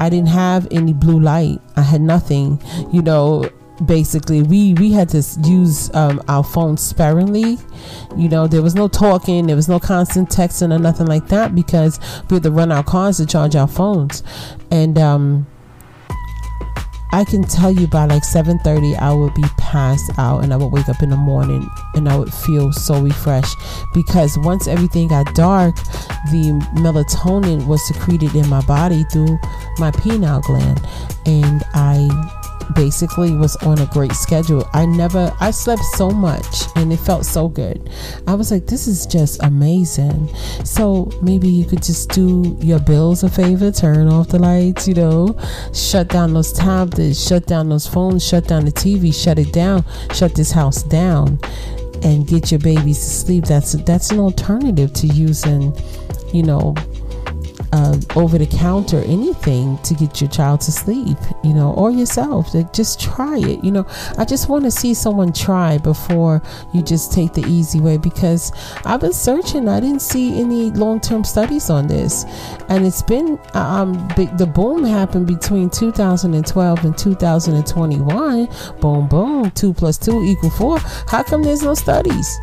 I 0.00 0.08
didn't 0.08 0.28
have 0.28 0.66
any 0.70 0.94
blue 0.94 1.20
light. 1.20 1.60
I 1.76 1.82
had 1.82 2.00
nothing. 2.00 2.62
You 2.90 3.02
know, 3.02 3.50
basically 3.86 4.42
we 4.42 4.74
we 4.74 4.92
had 4.92 5.08
to 5.10 5.22
use 5.44 5.92
um, 5.94 6.22
our 6.28 6.44
phones 6.44 6.82
sparingly. 6.82 7.58
You 8.16 8.28
know 8.28 8.46
there 8.46 8.62
was 8.62 8.74
no 8.74 8.88
talking 8.88 9.46
there 9.46 9.56
was 9.56 9.68
no 9.68 9.78
constant 9.78 10.28
texting 10.28 10.74
or 10.74 10.78
nothing 10.78 11.06
like 11.06 11.28
that 11.28 11.54
because 11.54 11.98
we 12.28 12.34
had 12.36 12.42
to 12.44 12.50
run 12.50 12.72
our 12.72 12.82
cars 12.84 13.18
to 13.18 13.26
charge 13.26 13.56
our 13.56 13.68
phones. 13.68 14.22
And 14.70 14.98
um 14.98 15.46
I 17.10 17.24
can 17.24 17.42
tell 17.42 17.72
you 17.72 17.86
by 17.86 18.04
like 18.04 18.22
7:30 18.22 18.98
I 18.98 19.14
would 19.14 19.34
be 19.34 19.44
passed 19.56 20.10
out 20.18 20.44
and 20.44 20.52
I 20.52 20.56
would 20.56 20.72
wake 20.72 20.88
up 20.88 21.02
in 21.02 21.08
the 21.08 21.16
morning 21.16 21.66
and 21.94 22.08
I 22.08 22.16
would 22.16 22.32
feel 22.32 22.70
so 22.72 23.00
refreshed 23.00 23.56
because 23.94 24.36
once 24.38 24.68
everything 24.68 25.08
got 25.08 25.34
dark 25.34 25.74
the 26.30 26.52
melatonin 26.74 27.66
was 27.66 27.82
secreted 27.86 28.34
in 28.34 28.48
my 28.48 28.60
body 28.62 29.04
through 29.04 29.38
my 29.78 29.90
pineal 29.90 30.40
gland. 30.40 30.80
And 31.24 31.64
I 31.74 32.08
basically 32.74 33.32
was 33.32 33.56
on 33.56 33.78
a 33.78 33.86
great 33.86 34.12
schedule. 34.12 34.68
I 34.72 34.86
never, 34.86 35.32
I 35.40 35.50
slept 35.50 35.82
so 35.96 36.10
much 36.10 36.64
and 36.76 36.92
it 36.92 36.98
felt 36.98 37.24
so 37.24 37.48
good. 37.48 37.90
I 38.26 38.34
was 38.34 38.50
like, 38.50 38.66
this 38.66 38.86
is 38.86 39.06
just 39.06 39.42
amazing. 39.42 40.34
So 40.64 41.10
maybe 41.22 41.48
you 41.48 41.64
could 41.64 41.82
just 41.82 42.10
do 42.10 42.56
your 42.60 42.80
bills 42.80 43.22
a 43.22 43.28
favor, 43.28 43.70
turn 43.72 44.08
off 44.08 44.28
the 44.28 44.38
lights, 44.38 44.88
you 44.88 44.94
know, 44.94 45.38
shut 45.72 46.08
down 46.08 46.34
those 46.34 46.52
tablets, 46.52 47.26
shut 47.26 47.46
down 47.46 47.68
those 47.68 47.86
phones, 47.86 48.26
shut 48.26 48.46
down 48.46 48.64
the 48.64 48.72
TV, 48.72 49.14
shut 49.14 49.38
it 49.38 49.52
down, 49.52 49.84
shut 50.12 50.34
this 50.34 50.50
house 50.50 50.82
down 50.82 51.38
and 52.02 52.26
get 52.26 52.50
your 52.50 52.60
babies 52.60 52.98
to 52.98 53.04
sleep. 53.04 53.44
That's 53.44 53.72
that's 53.72 54.10
an 54.10 54.20
alternative 54.20 54.92
to 54.94 55.06
using, 55.06 55.76
you 56.32 56.42
know, 56.42 56.74
uh, 57.72 57.98
over 58.16 58.38
the 58.38 58.46
counter 58.46 59.02
anything 59.04 59.78
to 59.78 59.94
get 59.94 60.20
your 60.20 60.30
child 60.30 60.60
to 60.62 60.72
sleep, 60.72 61.18
you 61.42 61.52
know, 61.52 61.72
or 61.74 61.90
yourself. 61.90 62.54
Like, 62.54 62.72
just 62.72 63.00
try 63.00 63.38
it. 63.38 63.62
You 63.62 63.72
know, 63.72 63.86
I 64.16 64.24
just 64.24 64.48
want 64.48 64.64
to 64.64 64.70
see 64.70 64.94
someone 64.94 65.32
try 65.32 65.78
before 65.78 66.42
you 66.72 66.82
just 66.82 67.12
take 67.12 67.34
the 67.34 67.44
easy 67.46 67.80
way 67.80 67.96
because 67.96 68.52
I've 68.84 69.00
been 69.00 69.12
searching. 69.12 69.68
I 69.68 69.80
didn't 69.80 70.02
see 70.02 70.40
any 70.40 70.70
long 70.70 71.00
term 71.00 71.24
studies 71.24 71.70
on 71.70 71.86
this, 71.86 72.24
and 72.68 72.86
it's 72.86 73.02
been 73.02 73.38
um 73.54 73.94
the 74.16 74.50
boom 74.52 74.84
happened 74.84 75.26
between 75.26 75.70
2012 75.70 76.84
and 76.84 76.98
2021. 76.98 78.48
Boom, 78.80 79.08
boom. 79.08 79.50
Two 79.52 79.72
plus 79.72 79.98
two 79.98 80.22
equal 80.24 80.50
four. 80.50 80.78
How 81.08 81.22
come 81.22 81.42
there's 81.42 81.62
no 81.62 81.74
studies? 81.74 82.38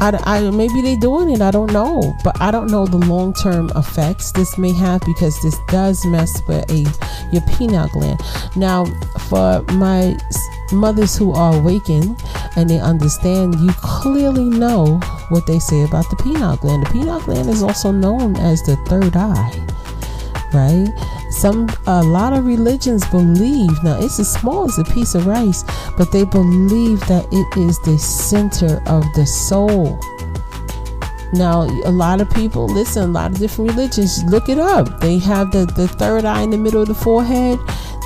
I, 0.00 0.18
I, 0.24 0.50
maybe 0.50 0.80
they 0.80 0.96
doing 0.96 1.30
it. 1.30 1.42
I 1.42 1.50
don't 1.50 1.72
know, 1.72 2.16
but 2.24 2.40
I 2.40 2.50
don't 2.50 2.70
know 2.70 2.86
the 2.86 2.96
long 2.96 3.34
term 3.34 3.70
effects 3.76 4.32
this 4.32 4.56
may 4.56 4.72
have 4.72 5.02
because 5.02 5.40
this 5.42 5.58
does 5.68 6.04
mess 6.06 6.42
with 6.48 6.70
a 6.70 6.86
your 7.32 7.42
pineal 7.42 7.88
gland. 7.88 8.20
Now, 8.56 8.86
for 9.28 9.62
my 9.74 10.16
mothers 10.72 11.16
who 11.16 11.32
are 11.32 11.54
awakened 11.54 12.18
and 12.56 12.68
they 12.70 12.80
understand, 12.80 13.56
you 13.60 13.72
clearly 13.74 14.44
know 14.44 14.98
what 15.28 15.46
they 15.46 15.58
say 15.58 15.82
about 15.82 16.08
the 16.10 16.16
pineal 16.16 16.56
gland. 16.56 16.86
The 16.86 16.90
pineal 16.90 17.20
gland 17.20 17.48
is 17.50 17.62
also 17.62 17.90
known 17.90 18.36
as 18.36 18.62
the 18.62 18.76
third 18.86 19.16
eye, 19.16 19.66
right? 20.52 20.88
Some 21.30 21.68
a 21.86 22.02
lot 22.02 22.32
of 22.32 22.46
religions 22.46 23.06
believe 23.08 23.70
now 23.82 23.98
it's 24.00 24.18
as 24.18 24.32
small 24.32 24.64
as 24.64 24.78
a 24.78 24.84
piece 24.84 25.14
of 25.14 25.26
rice, 25.26 25.64
but 25.96 26.12
they 26.12 26.24
believe 26.24 27.00
that 27.06 27.26
it 27.32 27.58
is 27.58 27.78
the 27.80 27.98
center 27.98 28.82
of 28.86 29.04
the 29.14 29.26
soul. 29.26 29.98
Now, 31.32 31.62
a 31.84 31.92
lot 31.92 32.20
of 32.20 32.28
people 32.30 32.66
listen, 32.66 33.02
a 33.04 33.06
lot 33.12 33.30
of 33.30 33.38
different 33.38 33.70
religions, 33.70 34.24
look 34.24 34.48
it 34.48 34.58
up. 34.58 35.00
They 35.00 35.18
have 35.18 35.52
the, 35.52 35.64
the 35.64 35.86
third 35.86 36.24
eye 36.24 36.42
in 36.42 36.50
the 36.50 36.58
middle 36.58 36.82
of 36.82 36.88
the 36.88 36.94
forehead. 36.94 37.58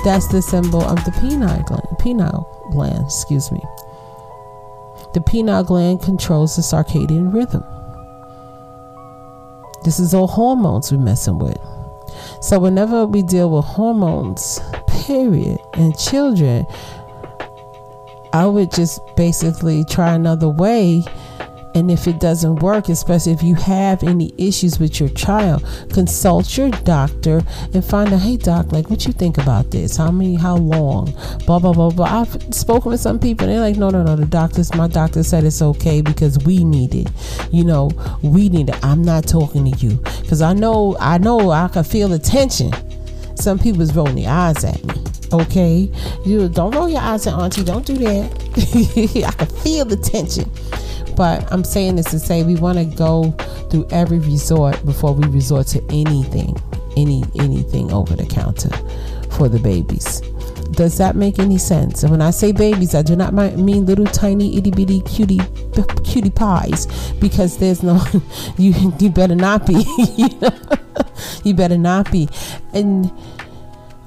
That's 0.03 0.27
the 0.27 0.41
symbol 0.41 0.83
of 0.83 1.03
the 1.05 1.11
pineal 1.11 1.63
gland. 1.63 1.97
Pineal 1.97 2.69
gland, 2.71 3.05
excuse 3.05 3.51
me. 3.51 3.63
The 5.13 5.21
pineal 5.21 5.63
gland 5.63 6.03
controls 6.03 6.55
the 6.55 6.61
circadian 6.61 7.33
rhythm. 7.33 7.63
This 9.83 9.99
is 9.99 10.13
all 10.13 10.27
hormones 10.27 10.91
we're 10.91 10.99
messing 10.99 11.39
with. 11.39 11.57
So, 12.39 12.59
whenever 12.59 13.05
we 13.05 13.21
deal 13.21 13.49
with 13.49 13.65
hormones, 13.65 14.59
period, 14.87 15.59
and 15.73 15.97
children, 15.97 16.67
I 18.33 18.45
would 18.45 18.71
just 18.71 19.15
basically 19.15 19.83
try 19.85 20.13
another 20.13 20.49
way 20.49 21.03
and 21.75 21.91
if 21.91 22.07
it 22.07 22.21
doesn't 22.21 22.57
work, 22.57 22.87
especially 22.87 23.33
if 23.33 23.43
you 23.43 23.53
have 23.55 24.01
any 24.01 24.33
issues 24.37 24.79
with 24.79 24.99
your 24.99 25.09
child, 25.09 25.63
consult 25.93 26.57
your 26.57 26.69
doctor 26.69 27.43
and 27.73 27.83
find 27.83 28.13
out, 28.13 28.21
hey 28.21 28.37
doc, 28.37 28.71
like 28.71 28.89
what 28.89 29.05
you 29.05 29.11
think 29.11 29.37
about 29.37 29.71
this? 29.71 29.97
How 29.97 30.09
many 30.09 30.35
how 30.35 30.55
long? 30.55 31.13
Blah 31.45 31.59
blah 31.59 31.73
blah 31.73 31.89
blah. 31.89 32.21
I've 32.21 32.55
spoken 32.55 32.91
with 32.91 33.01
some 33.01 33.19
people 33.19 33.45
and 33.45 33.53
they're 33.53 33.61
like, 33.61 33.75
no, 33.75 33.89
no, 33.89 34.03
no, 34.03 34.15
the 34.15 34.25
doctors 34.25 34.73
my 34.73 34.87
doctor 34.87 35.21
said 35.21 35.43
it's 35.43 35.61
okay 35.61 36.01
because 36.01 36.39
we 36.45 36.63
need 36.63 36.95
it. 36.95 37.09
You 37.51 37.65
know, 37.65 37.91
we 38.23 38.47
need 38.47 38.69
it. 38.69 38.83
I'm 38.83 39.01
not 39.01 39.27
talking 39.27 39.69
to 39.69 39.77
you. 39.85 39.97
Because 40.21 40.41
I 40.41 40.53
know 40.53 40.95
I 41.01 41.17
know 41.17 41.51
I 41.51 41.67
can 41.67 41.83
feel 41.83 42.07
the 42.07 42.19
tension. 42.19 42.71
Some 43.35 43.59
people's 43.59 43.93
rolling 43.93 44.15
their 44.15 44.31
eyes 44.31 44.63
at 44.63 44.81
me. 44.85 44.93
Okay. 45.33 45.91
You 46.25 46.47
don't 46.47 46.73
roll 46.73 46.87
your 46.87 47.01
eyes 47.01 47.27
at 47.27 47.33
auntie, 47.33 47.65
don't 47.65 47.85
do 47.85 47.97
that. 47.97 48.31
I 49.27 49.31
can 49.31 49.47
feel 49.57 49.83
the 49.83 49.97
tension. 49.97 50.49
But 51.15 51.51
I'm 51.51 51.63
saying 51.63 51.95
this 51.95 52.11
to 52.11 52.19
say 52.19 52.43
we 52.43 52.55
want 52.55 52.77
to 52.77 52.85
go 52.85 53.31
through 53.69 53.87
every 53.91 54.19
resort 54.19 54.83
before 54.85 55.13
we 55.13 55.27
resort 55.27 55.67
to 55.67 55.83
anything, 55.89 56.55
any 56.97 57.23
anything 57.39 57.91
over 57.91 58.15
the 58.15 58.25
counter 58.25 58.69
for 59.31 59.49
the 59.49 59.59
babies. 59.59 60.21
Does 60.71 60.97
that 60.97 61.15
make 61.15 61.39
any 61.39 61.57
sense? 61.57 62.03
And 62.03 62.11
when 62.11 62.21
I 62.21 62.31
say 62.31 62.51
babies, 62.51 62.95
I 62.95 63.01
do 63.01 63.15
not 63.15 63.33
mean 63.33 63.85
little 63.85 64.05
tiny 64.05 64.57
itty 64.57 64.71
bitty 64.71 65.01
cutie 65.01 65.39
cutie 66.03 66.29
pies 66.29 66.87
because 67.19 67.57
there's 67.57 67.83
no 67.83 68.01
you 68.57 68.73
you 68.99 69.09
better 69.09 69.35
not 69.35 69.65
be 69.65 69.85
you, 70.17 70.29
you 71.43 71.53
better 71.53 71.77
not 71.77 72.11
be 72.11 72.29
and 72.73 73.11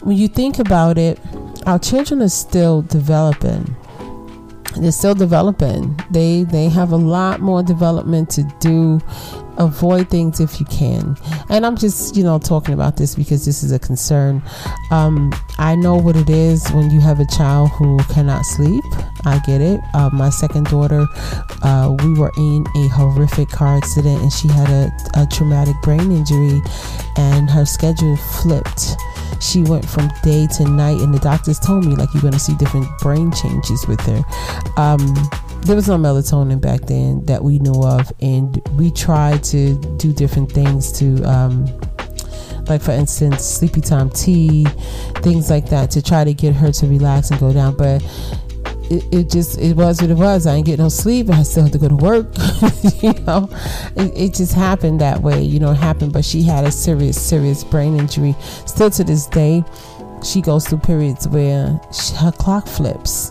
when 0.00 0.16
you 0.16 0.28
think 0.28 0.58
about 0.58 0.96
it 0.96 1.18
our 1.66 1.78
children 1.78 2.22
are 2.22 2.28
still 2.28 2.82
developing 2.82 3.76
they're 4.76 4.92
still 4.92 5.14
developing. 5.14 5.98
They 6.10 6.44
they 6.44 6.68
have 6.68 6.92
a 6.92 6.96
lot 6.96 7.40
more 7.40 7.62
development 7.62 8.30
to 8.30 8.42
do. 8.60 9.00
Avoid 9.56 10.08
things 10.08 10.38
if 10.38 10.60
you 10.60 10.66
can. 10.66 11.16
And 11.48 11.66
I'm 11.66 11.76
just 11.76 12.16
you 12.16 12.22
know 12.22 12.38
talking 12.38 12.74
about 12.74 12.96
this 12.96 13.16
because 13.16 13.44
this 13.44 13.64
is 13.64 13.72
a 13.72 13.78
concern. 13.78 14.40
Um, 14.92 15.32
I 15.58 15.74
know 15.74 15.96
what 15.96 16.14
it 16.14 16.30
is 16.30 16.68
when 16.70 16.90
you 16.90 17.00
have 17.00 17.18
a 17.18 17.26
child 17.26 17.70
who 17.70 17.98
cannot 18.04 18.44
sleep. 18.44 18.84
I 19.24 19.40
get 19.44 19.60
it. 19.60 19.80
Uh, 19.94 20.10
my 20.12 20.30
second 20.30 20.66
daughter, 20.66 21.06
uh, 21.62 21.96
we 22.04 22.12
were 22.12 22.30
in 22.36 22.64
a 22.76 22.88
horrific 22.88 23.48
car 23.48 23.76
accident 23.76 24.22
and 24.22 24.32
she 24.32 24.46
had 24.46 24.70
a, 24.70 24.92
a 25.16 25.26
traumatic 25.26 25.74
brain 25.82 26.12
injury, 26.12 26.62
and 27.16 27.50
her 27.50 27.66
schedule 27.66 28.16
flipped 28.16 28.96
she 29.40 29.62
went 29.62 29.88
from 29.88 30.10
day 30.22 30.46
to 30.56 30.64
night, 30.64 31.00
and 31.00 31.12
the 31.12 31.18
doctors 31.18 31.58
told 31.58 31.84
me 31.84 31.94
like 31.96 32.12
you're 32.14 32.22
gonna 32.22 32.38
see 32.38 32.54
different 32.56 32.86
brain 32.98 33.32
changes 33.32 33.86
with 33.86 34.00
her. 34.00 34.22
Um, 34.76 35.14
there 35.62 35.76
was 35.76 35.88
no 35.88 35.96
melatonin 35.96 36.60
back 36.60 36.82
then 36.82 37.24
that 37.26 37.42
we 37.42 37.58
knew 37.58 37.82
of, 37.82 38.12
and 38.20 38.60
we 38.78 38.90
tried 38.90 39.42
to 39.44 39.74
do 39.96 40.12
different 40.12 40.52
things 40.52 40.92
to. 40.98 41.22
Um, 41.24 41.66
like 42.68 42.82
for 42.82 42.90
instance 42.90 43.42
sleepy 43.42 43.80
time 43.80 44.10
tea 44.10 44.66
things 45.22 45.48
like 45.48 45.70
that 45.70 45.90
to 45.90 46.02
try 46.02 46.22
to 46.22 46.34
get 46.34 46.54
her 46.54 46.70
to 46.70 46.86
relax 46.86 47.30
and 47.30 47.40
go 47.40 47.50
down 47.50 47.74
but 47.74 48.02
it, 48.90 49.04
it, 49.12 49.30
just 49.30 49.58
it 49.58 49.76
was 49.76 50.00
what 50.00 50.10
it 50.10 50.16
was. 50.16 50.46
I 50.46 50.56
didn't 50.56 50.66
get 50.66 50.78
no 50.78 50.88
sleep. 50.88 51.28
I 51.30 51.42
still 51.42 51.64
had 51.64 51.72
to 51.72 51.78
go 51.78 51.88
to 51.88 51.96
work. 51.96 52.26
you 53.02 53.12
know, 53.24 53.48
it, 53.96 54.12
it, 54.16 54.34
just 54.34 54.54
happened 54.54 55.00
that 55.00 55.22
way. 55.22 55.42
You 55.42 55.60
know, 55.60 55.72
it 55.72 55.76
happened. 55.76 56.12
But 56.12 56.24
she 56.24 56.42
had 56.42 56.64
a 56.64 56.70
serious, 56.70 57.20
serious 57.20 57.64
brain 57.64 57.98
injury. 57.98 58.34
Still 58.66 58.90
to 58.90 59.04
this 59.04 59.26
day, 59.26 59.62
she 60.24 60.40
goes 60.40 60.66
through 60.66 60.78
periods 60.78 61.28
where 61.28 61.80
she, 61.92 62.14
her 62.16 62.32
clock 62.32 62.66
flips. 62.66 63.30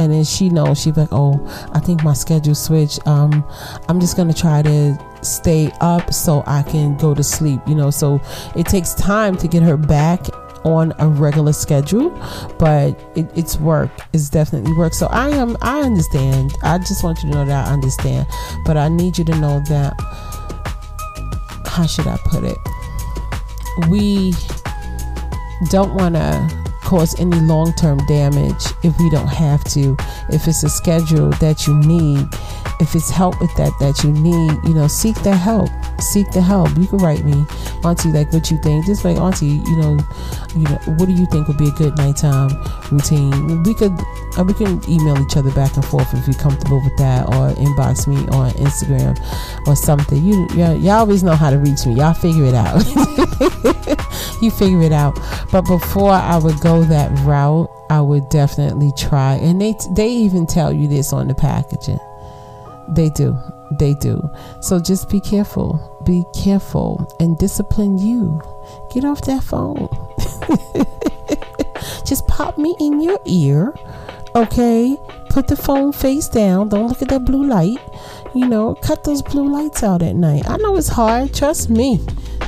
And 0.00 0.12
then 0.12 0.24
she 0.24 0.48
knows 0.48 0.80
she's 0.80 0.96
like, 0.96 1.08
oh, 1.10 1.40
I 1.72 1.80
think 1.80 2.04
my 2.04 2.12
schedule 2.12 2.54
switched. 2.54 3.04
Um, 3.06 3.44
I'm 3.88 3.98
just 3.98 4.16
gonna 4.16 4.32
try 4.32 4.62
to 4.62 4.98
stay 5.22 5.72
up 5.80 6.14
so 6.14 6.44
I 6.46 6.62
can 6.62 6.96
go 6.96 7.14
to 7.14 7.22
sleep. 7.22 7.60
You 7.66 7.74
know, 7.74 7.90
so 7.90 8.20
it 8.54 8.66
takes 8.66 8.94
time 8.94 9.36
to 9.38 9.48
get 9.48 9.62
her 9.62 9.76
back 9.76 10.20
on 10.64 10.92
a 10.98 11.08
regular 11.08 11.52
schedule, 11.52 12.10
but 12.58 12.98
it, 13.16 13.30
it's 13.34 13.58
work. 13.58 13.90
It's 14.12 14.28
definitely 14.28 14.72
work. 14.74 14.94
So 14.94 15.06
I 15.06 15.30
am. 15.30 15.56
I 15.62 15.80
understand. 15.80 16.54
I 16.62 16.78
just 16.78 17.04
want 17.04 17.22
you 17.22 17.30
to 17.30 17.36
know 17.36 17.44
that 17.44 17.68
I 17.68 17.72
understand, 17.72 18.26
but 18.64 18.76
I 18.76 18.88
need 18.88 19.18
you 19.18 19.24
to 19.24 19.34
know 19.38 19.60
that. 19.68 19.94
How 21.66 21.86
should 21.86 22.06
I 22.06 22.16
put 22.24 22.44
it? 22.44 22.58
We 23.88 24.34
don't 25.70 25.94
want 25.94 26.16
to 26.16 26.68
cause 26.88 27.18
any 27.20 27.38
long 27.40 27.72
term 27.74 27.98
damage 28.06 28.64
if 28.82 28.98
we 28.98 29.10
don't 29.10 29.28
have 29.28 29.62
to. 29.64 29.96
If 30.30 30.48
it's 30.48 30.62
a 30.62 30.68
schedule 30.68 31.30
that 31.32 31.66
you 31.66 31.76
need, 31.76 32.26
if 32.80 32.94
it's 32.94 33.10
help 33.10 33.40
with 33.40 33.54
that 33.56 33.72
that 33.80 34.02
you 34.02 34.10
need, 34.10 34.58
you 34.64 34.74
know, 34.74 34.88
seek 34.88 35.14
the 35.22 35.36
help. 35.36 35.68
Seek 36.00 36.30
the 36.30 36.40
help. 36.40 36.76
You 36.78 36.86
can 36.86 36.98
write 36.98 37.24
me, 37.24 37.44
Auntie, 37.84 38.12
like 38.12 38.32
what 38.32 38.50
you 38.50 38.58
think. 38.62 38.86
Just 38.86 39.04
like 39.04 39.16
Auntie, 39.16 39.46
you 39.46 39.76
know, 39.76 39.98
you 40.54 40.62
know, 40.62 40.78
what 40.96 41.06
do 41.06 41.12
you 41.12 41.26
think 41.26 41.48
would 41.48 41.58
be 41.58 41.68
a 41.68 41.72
good 41.72 41.96
nighttime 41.96 42.50
routine? 42.90 43.62
We 43.64 43.74
could 43.74 43.92
uh, 44.38 44.44
we 44.44 44.54
can 44.54 44.80
email 44.88 45.18
each 45.20 45.36
other 45.36 45.50
back 45.52 45.74
and 45.74 45.84
forth 45.84 46.14
if 46.14 46.26
you're 46.26 46.38
comfortable 46.38 46.80
with 46.82 46.96
that, 46.98 47.26
or 47.26 47.50
inbox 47.54 48.06
me 48.06 48.16
on 48.28 48.50
Instagram 48.52 49.18
or 49.66 49.74
something. 49.74 50.22
You 50.22 50.46
y'all, 50.54 50.76
y'all 50.76 50.98
always 51.00 51.22
know 51.22 51.34
how 51.34 51.50
to 51.50 51.58
reach 51.58 51.84
me. 51.84 51.94
Y'all 51.94 52.14
figure 52.14 52.44
it 52.44 52.54
out. 52.54 52.84
you 54.42 54.50
figure 54.52 54.82
it 54.82 54.92
out. 54.92 55.18
But 55.50 55.62
before 55.62 56.12
I 56.12 56.36
would 56.36 56.60
go 56.60 56.84
that 56.84 57.10
route, 57.26 57.70
I 57.90 58.00
would 58.00 58.28
definitely 58.28 58.92
try. 58.96 59.34
And 59.34 59.60
they 59.60 59.74
they 59.96 60.08
even 60.08 60.46
tell 60.46 60.72
you 60.72 60.86
this 60.86 61.12
on 61.12 61.26
the 61.26 61.34
packaging. 61.34 61.98
They 62.88 63.10
do. 63.10 63.36
They 63.72 63.94
do. 63.94 64.20
So 64.60 64.80
just 64.80 65.08
be 65.10 65.20
careful. 65.20 66.02
Be 66.04 66.24
careful 66.42 67.14
and 67.20 67.36
discipline 67.38 67.98
you. 67.98 68.40
Get 68.92 69.04
off 69.04 69.22
that 69.22 69.42
phone. 69.44 69.88
just 72.06 72.26
pop 72.26 72.58
me 72.58 72.74
in 72.80 73.00
your 73.00 73.18
ear. 73.26 73.74
Okay? 74.34 74.96
Put 75.30 75.48
the 75.48 75.56
phone 75.56 75.92
face 75.92 76.28
down. 76.28 76.68
Don't 76.68 76.88
look 76.88 77.02
at 77.02 77.08
that 77.08 77.24
blue 77.24 77.44
light. 77.44 77.78
You 78.34 78.46
know, 78.46 78.74
cut 78.74 79.04
those 79.04 79.22
blue 79.22 79.48
lights 79.50 79.82
out 79.82 80.02
at 80.02 80.16
night. 80.16 80.48
I 80.48 80.56
know 80.58 80.76
it's 80.76 80.88
hard. 80.88 81.34
Trust 81.34 81.70
me. 81.70 82.00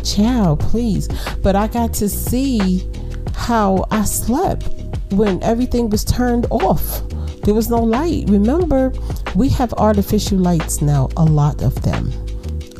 Child, 0.05 0.61
please. 0.61 1.09
But 1.43 1.57
I 1.57 1.67
got 1.67 1.93
to 1.95 2.09
see 2.09 2.89
how 3.35 3.87
I 3.91 4.05
slept 4.05 4.69
when 5.13 5.43
everything 5.43 5.91
was 5.91 6.05
turned 6.05 6.47
off. 6.51 7.03
There 7.43 7.55
was 7.55 7.71
no 7.71 7.79
light. 7.79 8.25
Remember, 8.29 8.93
we 9.35 9.49
have 9.51 9.73
artificial 9.75 10.39
lights 10.39 10.83
now, 10.83 11.09
a 11.17 11.25
lot 11.25 11.63
of 11.63 11.81
them, 11.83 12.13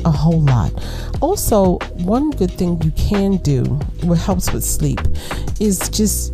a 0.05 0.11
whole 0.11 0.41
lot. 0.41 0.71
Also, 1.21 1.77
one 2.03 2.31
good 2.31 2.51
thing 2.51 2.81
you 2.81 2.91
can 2.91 3.37
do, 3.37 3.63
what 4.03 4.17
helps 4.17 4.51
with 4.51 4.63
sleep, 4.63 4.99
is 5.59 5.89
just 5.89 6.33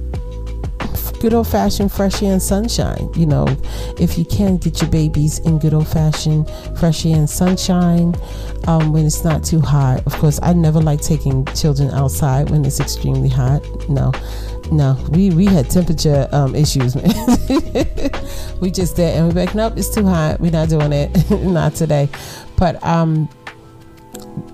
good 1.20 1.34
old 1.34 1.48
fashioned 1.48 1.92
fresh 1.92 2.22
air 2.22 2.34
and 2.34 2.42
sunshine. 2.42 3.10
You 3.16 3.26
know, 3.26 3.48
if 4.00 4.18
you 4.18 4.26
can 4.26 4.58
get 4.58 4.82
your 4.82 4.90
babies 4.90 5.40
in 5.40 5.60
good 5.60 5.74
old 5.74 5.88
fashioned 5.88 6.50
fresh 6.78 7.06
air 7.06 7.16
and 7.16 7.30
sunshine 7.30 8.16
um, 8.68 8.94
when 8.94 9.06
it's 9.06 9.24
not 9.24 9.44
too 9.44 9.60
hot. 9.60 10.06
Of 10.06 10.14
course, 10.14 10.40
I 10.44 10.54
never 10.54 10.80
like 10.80 11.02
taking 11.02 11.46
children 11.48 11.90
outside 11.92 12.50
when 12.50 12.66
it's 12.66 12.80
extremely 12.80 13.30
hot. 13.30 13.64
No, 13.90 14.12
no, 14.72 14.98
we 15.10 15.30
we 15.30 15.46
had 15.46 15.70
temperature 15.70 16.28
um, 16.32 16.56
issues, 16.56 16.96
man. 16.96 17.06
we 18.62 18.72
just 18.72 18.96
did, 18.96 19.16
and 19.16 19.28
we're 19.28 19.46
like, 19.46 19.56
nope, 19.56 19.74
it's 19.78 19.94
too 19.94 20.06
hot. 20.06 20.40
We're 20.40 20.52
not 20.52 20.70
doing 20.70 20.94
it, 20.94 21.30
not 21.32 21.76
today. 21.76 22.10
But 22.58 22.84
um, 22.84 23.30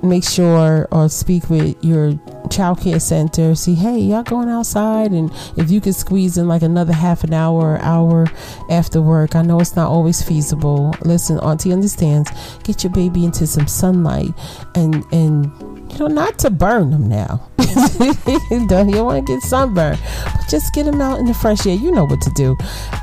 make 0.02 0.24
sure 0.24 0.88
or 0.92 1.10
speak 1.10 1.50
with 1.50 1.76
your 1.84 2.20
child 2.50 2.82
care 2.82 3.00
center. 3.00 3.56
See, 3.56 3.76
hey, 3.76 3.98
y'all 4.00 4.24
going 4.24 4.50
outside, 4.50 5.12
and 5.12 5.32
if 5.58 5.72
you 5.72 5.82
could 5.82 5.96
squeeze 5.96 6.38
in 6.38 6.48
like 6.48 6.62
another 6.62 6.94
half 6.94 7.24
an 7.24 7.34
hour 7.34 7.74
or 7.74 7.80
hour 7.80 8.28
after 8.70 9.02
work. 9.02 9.36
I 9.36 9.42
know 9.42 9.60
it's 9.60 9.76
not 9.76 9.90
always 9.90 10.22
feasible. 10.22 10.94
Listen, 11.02 11.40
Auntie 11.40 11.74
understands. 11.74 12.30
Get 12.64 12.84
your 12.84 12.94
baby 12.94 13.26
into 13.26 13.48
some 13.48 13.68
sunlight, 13.68 14.34
and 14.76 15.06
and 15.12 15.73
you 15.94 16.00
know, 16.00 16.08
not 16.08 16.40
to 16.40 16.50
burn 16.50 16.92
them 16.92 17.08
now. 17.08 17.50
you 18.00 18.68
don't 18.68 18.88
want 19.06 19.26
to 19.26 19.34
get 19.34 19.42
sunburned, 19.42 20.00
but 20.26 20.48
just 20.50 20.74
get 20.74 20.86
them 20.86 21.02
out 21.02 21.20
in 21.20 21.26
the 21.26 21.34
fresh 21.34 21.66
air. 21.66 21.76
You 21.76 21.92
know 21.92 22.06
what 22.06 22.22
to 22.22 22.32
do, 22.32 22.58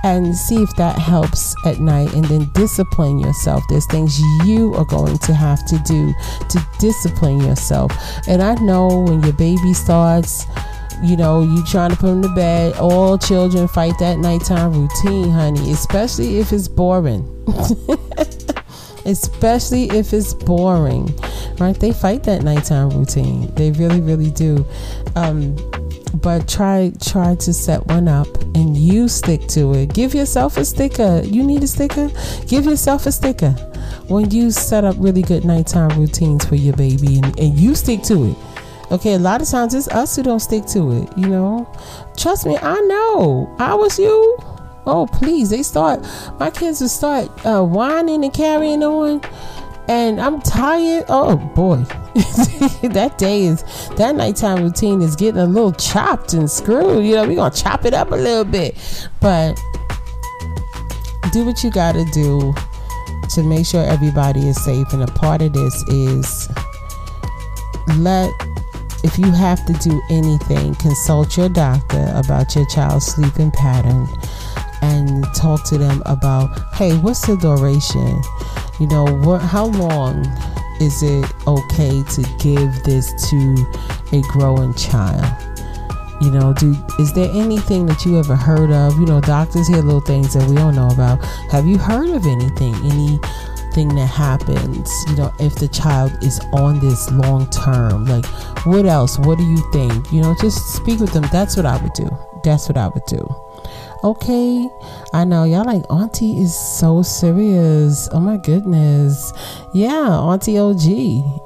and 0.04 0.36
see 0.36 0.62
if 0.62 0.74
that 0.76 0.98
helps 0.98 1.54
at 1.66 1.78
night. 1.78 2.12
And 2.14 2.24
then 2.26 2.50
discipline 2.54 3.18
yourself. 3.18 3.62
There's 3.68 3.86
things 3.86 4.18
you 4.44 4.74
are 4.74 4.84
going 4.84 5.18
to 5.18 5.34
have 5.34 5.64
to 5.66 5.78
do 5.78 6.12
to 6.48 6.66
discipline 6.78 7.40
yourself. 7.40 7.92
And 8.28 8.42
I 8.42 8.54
know 8.56 8.88
when 8.88 9.22
your 9.22 9.34
baby 9.34 9.72
starts 9.72 10.46
you 11.02 11.16
know, 11.16 11.42
you 11.42 11.64
trying 11.64 11.90
to 11.90 11.96
put 11.96 12.08
them 12.08 12.22
to 12.22 12.28
bed. 12.34 12.74
All 12.74 13.16
children 13.16 13.68
fight 13.68 13.98
that 14.00 14.18
nighttime 14.18 14.72
routine, 14.72 15.30
honey, 15.30 15.72
especially 15.72 16.38
if 16.38 16.52
it's 16.52 16.68
boring. 16.68 17.24
especially 19.04 19.84
if 19.90 20.12
it's 20.12 20.34
boring, 20.34 21.14
right? 21.58 21.78
They 21.78 21.92
fight 21.92 22.24
that 22.24 22.42
nighttime 22.42 22.90
routine. 22.90 23.52
They 23.54 23.72
really, 23.72 24.00
really 24.00 24.30
do. 24.30 24.64
Um, 25.16 25.56
but 26.14 26.48
try 26.48 26.92
try 27.00 27.36
to 27.36 27.52
set 27.52 27.86
one 27.86 28.08
up 28.08 28.26
and 28.54 28.76
you 28.76 29.08
stick 29.08 29.46
to 29.48 29.72
it. 29.74 29.94
Give 29.94 30.14
yourself 30.14 30.56
a 30.56 30.64
sticker. 30.64 31.22
You 31.24 31.44
need 31.44 31.62
a 31.62 31.66
sticker? 31.66 32.10
Give 32.46 32.64
yourself 32.64 33.06
a 33.06 33.12
sticker. 33.12 33.52
When 34.08 34.30
you 34.30 34.50
set 34.50 34.84
up 34.84 34.96
really 34.98 35.22
good 35.22 35.44
nighttime 35.44 35.98
routines 35.98 36.44
for 36.44 36.56
your 36.56 36.74
baby 36.74 37.18
and, 37.18 37.38
and 37.38 37.58
you 37.58 37.74
stick 37.74 38.02
to 38.04 38.30
it. 38.30 38.36
Okay, 38.90 39.14
a 39.14 39.18
lot 39.18 39.40
of 39.40 39.48
times 39.48 39.72
it's 39.72 39.86
us 39.88 40.16
who 40.16 40.24
don't 40.24 40.40
stick 40.40 40.66
to 40.66 40.90
it, 40.90 41.16
you 41.16 41.28
know. 41.28 41.72
Trust 42.16 42.44
me, 42.44 42.58
I 42.60 42.80
know. 42.80 43.54
I 43.60 43.74
was 43.74 43.98
you. 44.00 44.36
Oh, 44.90 45.06
please. 45.06 45.50
They 45.50 45.62
start, 45.62 46.04
my 46.40 46.50
kids 46.50 46.80
will 46.80 46.88
start 46.88 47.28
uh, 47.46 47.62
whining 47.62 48.24
and 48.24 48.34
carrying 48.34 48.82
on. 48.82 49.22
And 49.86 50.20
I'm 50.20 50.40
tired. 50.40 51.04
Oh, 51.08 51.36
boy. 51.36 51.76
that 52.88 53.14
day 53.18 53.44
is, 53.44 53.62
that 53.96 54.16
nighttime 54.16 54.64
routine 54.64 55.00
is 55.00 55.14
getting 55.14 55.40
a 55.40 55.46
little 55.46 55.72
chopped 55.72 56.32
and 56.32 56.50
screwed. 56.50 57.04
You 57.04 57.14
know, 57.14 57.26
we're 57.26 57.50
to 57.50 57.62
chop 57.62 57.84
it 57.84 57.94
up 57.94 58.10
a 58.10 58.16
little 58.16 58.44
bit. 58.44 58.76
But 59.20 59.60
do 61.32 61.44
what 61.44 61.62
you 61.62 61.70
got 61.70 61.92
to 61.92 62.04
do 62.06 62.52
to 63.30 63.42
make 63.44 63.66
sure 63.66 63.84
everybody 63.84 64.48
is 64.48 64.62
safe. 64.64 64.92
And 64.92 65.04
a 65.04 65.12
part 65.12 65.40
of 65.40 65.52
this 65.52 65.84
is 65.88 66.48
let 67.98 68.32
if 69.02 69.18
you 69.18 69.30
have 69.30 69.64
to 69.66 69.72
do 69.74 70.00
anything, 70.10 70.74
consult 70.74 71.36
your 71.36 71.48
doctor 71.48 72.12
about 72.14 72.54
your 72.54 72.66
child's 72.66 73.06
sleeping 73.06 73.50
pattern 73.52 74.06
and 74.82 75.24
talk 75.34 75.64
to 75.64 75.78
them 75.78 76.02
about 76.06 76.48
hey 76.74 76.96
what's 76.98 77.26
the 77.26 77.36
duration? 77.36 78.22
You 78.78 78.86
know 78.88 79.04
what 79.04 79.40
how 79.40 79.66
long 79.66 80.26
is 80.80 81.02
it 81.02 81.30
okay 81.46 82.02
to 82.02 82.22
give 82.38 82.82
this 82.84 83.12
to 83.30 83.56
a 84.12 84.22
growing 84.32 84.74
child? 84.74 85.24
You 86.20 86.30
know 86.30 86.52
do 86.52 86.74
is 86.98 87.12
there 87.12 87.30
anything 87.32 87.86
that 87.86 88.04
you 88.04 88.18
ever 88.18 88.36
heard 88.36 88.70
of? 88.70 88.98
You 88.98 89.06
know 89.06 89.20
doctors 89.20 89.68
hear 89.68 89.82
little 89.82 90.00
things 90.00 90.34
that 90.34 90.48
we 90.48 90.56
don't 90.56 90.74
know 90.74 90.88
about. 90.88 91.24
Have 91.50 91.66
you 91.66 91.78
heard 91.78 92.10
of 92.10 92.26
anything 92.26 92.74
anything 92.76 93.94
that 93.94 94.06
happens 94.06 94.90
you 95.08 95.16
know 95.16 95.32
if 95.38 95.54
the 95.54 95.68
child 95.68 96.12
is 96.22 96.40
on 96.52 96.80
this 96.80 97.10
long 97.10 97.48
term? 97.50 98.06
Like 98.06 98.26
what 98.64 98.86
else? 98.86 99.18
What 99.18 99.38
do 99.38 99.44
you 99.44 99.72
think? 99.72 100.12
You 100.12 100.22
know 100.22 100.34
just 100.40 100.74
speak 100.74 101.00
with 101.00 101.12
them. 101.12 101.24
That's 101.32 101.56
what 101.56 101.66
i 101.66 101.80
would 101.82 101.92
do. 101.92 102.08
That's 102.42 102.68
what 102.68 102.78
i 102.78 102.88
would 102.88 103.04
do 103.06 103.49
Okay, 104.02 104.66
I 105.12 105.24
know 105.24 105.44
y'all 105.44 105.66
like 105.66 105.82
Auntie 105.90 106.40
is 106.40 106.58
so 106.58 107.02
serious. 107.02 108.08
Oh 108.12 108.20
my 108.20 108.38
goodness, 108.38 109.30
yeah, 109.74 110.18
Auntie 110.18 110.58
OG. 110.58 110.86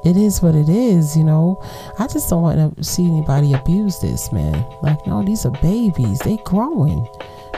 It 0.06 0.16
is 0.16 0.40
what 0.40 0.54
it 0.54 0.68
is, 0.68 1.16
you 1.16 1.24
know. 1.24 1.60
I 1.98 2.06
just 2.06 2.30
don't 2.30 2.42
want 2.42 2.76
to 2.76 2.84
see 2.84 3.04
anybody 3.04 3.54
abuse 3.54 3.98
this, 3.98 4.30
man. 4.30 4.64
Like, 4.82 5.04
no, 5.04 5.24
these 5.24 5.44
are 5.44 5.50
babies. 5.50 6.20
They 6.20 6.36
growing. 6.44 7.08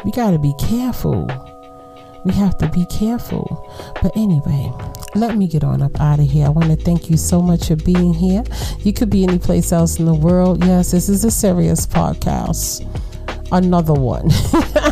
We 0.03 0.13
gotta 0.13 0.39
be 0.39 0.55
careful. 0.59 1.27
We 2.25 2.33
have 2.33 2.57
to 2.59 2.69
be 2.71 2.87
careful. 2.87 3.71
But 4.01 4.17
anyway, 4.17 4.73
let 5.15 5.37
me 5.37 5.47
get 5.47 5.63
on 5.63 5.83
up 5.83 6.01
out 6.01 6.21
of 6.21 6.31
here. 6.31 6.47
I 6.47 6.49
want 6.49 6.71
to 6.71 6.77
thank 6.77 7.11
you 7.11 7.19
so 7.19 7.43
much 7.43 7.69
for 7.69 7.77
being 7.77 8.15
here. 8.15 8.45
You 8.79 8.95
could 8.95 9.11
be 9.11 9.25
any 9.25 9.39
place 9.39 9.73
else 9.73 9.99
in 9.99 10.07
the 10.07 10.15
world. 10.15 10.65
Yes, 10.65 10.93
this 10.93 11.11
is 11.11 11.23
a 11.23 11.31
serious 11.31 11.87
podcast 11.87 12.83
another 13.53 13.95
one. 13.95 14.29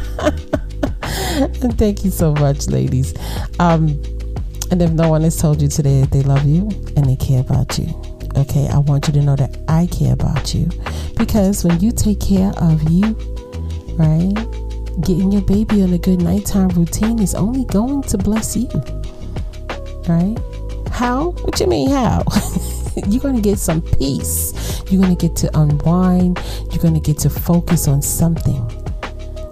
and 1.35 1.79
thank 1.79 2.05
you 2.05 2.11
so 2.11 2.33
much, 2.35 2.69
ladies. 2.69 3.15
Um, 3.59 4.01
and 4.71 4.81
if 4.81 4.91
no 4.93 5.09
one 5.09 5.23
has 5.23 5.37
told 5.37 5.61
you 5.61 5.69
today 5.69 6.03
that 6.03 6.11
they 6.11 6.23
love 6.23 6.45
you 6.45 6.69
and 6.97 7.07
they 7.07 7.17
care 7.17 7.41
about 7.41 7.79
you, 7.79 7.87
okay, 8.37 8.69
I 8.69 8.79
want 8.79 9.07
you 9.07 9.13
to 9.15 9.23
know 9.23 9.37
that 9.37 9.57
I 9.69 9.87
care 9.87 10.13
about 10.13 10.55
you 10.55 10.69
because 11.17 11.65
when 11.65 11.79
you 11.81 11.93
take 11.93 12.21
care 12.21 12.53
of 12.57 12.91
you, 12.91 13.15
right, 13.97 14.35
getting 15.03 15.33
your 15.33 15.43
baby 15.43 15.83
on 15.83 15.93
a 15.93 15.99
good 15.99 16.21
nighttime 16.21 16.69
routine 16.69 17.21
is 17.21 17.35
only 17.35 17.65
going 17.67 18.03
to 18.03 18.19
bless 18.19 18.57
you, 18.57 18.69
right? 20.09 20.37
How? 20.91 21.31
What 21.43 21.59
you 21.61 21.67
mean, 21.67 21.91
how? 21.91 22.25
you're 23.09 23.21
going 23.21 23.37
to 23.37 23.43
get 23.43 23.59
some 23.59 23.83
peace. 23.83 24.83
You're 24.91 25.03
going 25.03 25.17
to 25.17 25.29
get 25.29 25.37
to 25.39 25.59
unwind. 25.59 26.39
You're 26.71 26.83
going 26.83 26.95
to 26.95 27.01
get 27.01 27.19
to 27.19 27.31
focus 27.31 27.89
on 27.89 28.03
something 28.03 28.69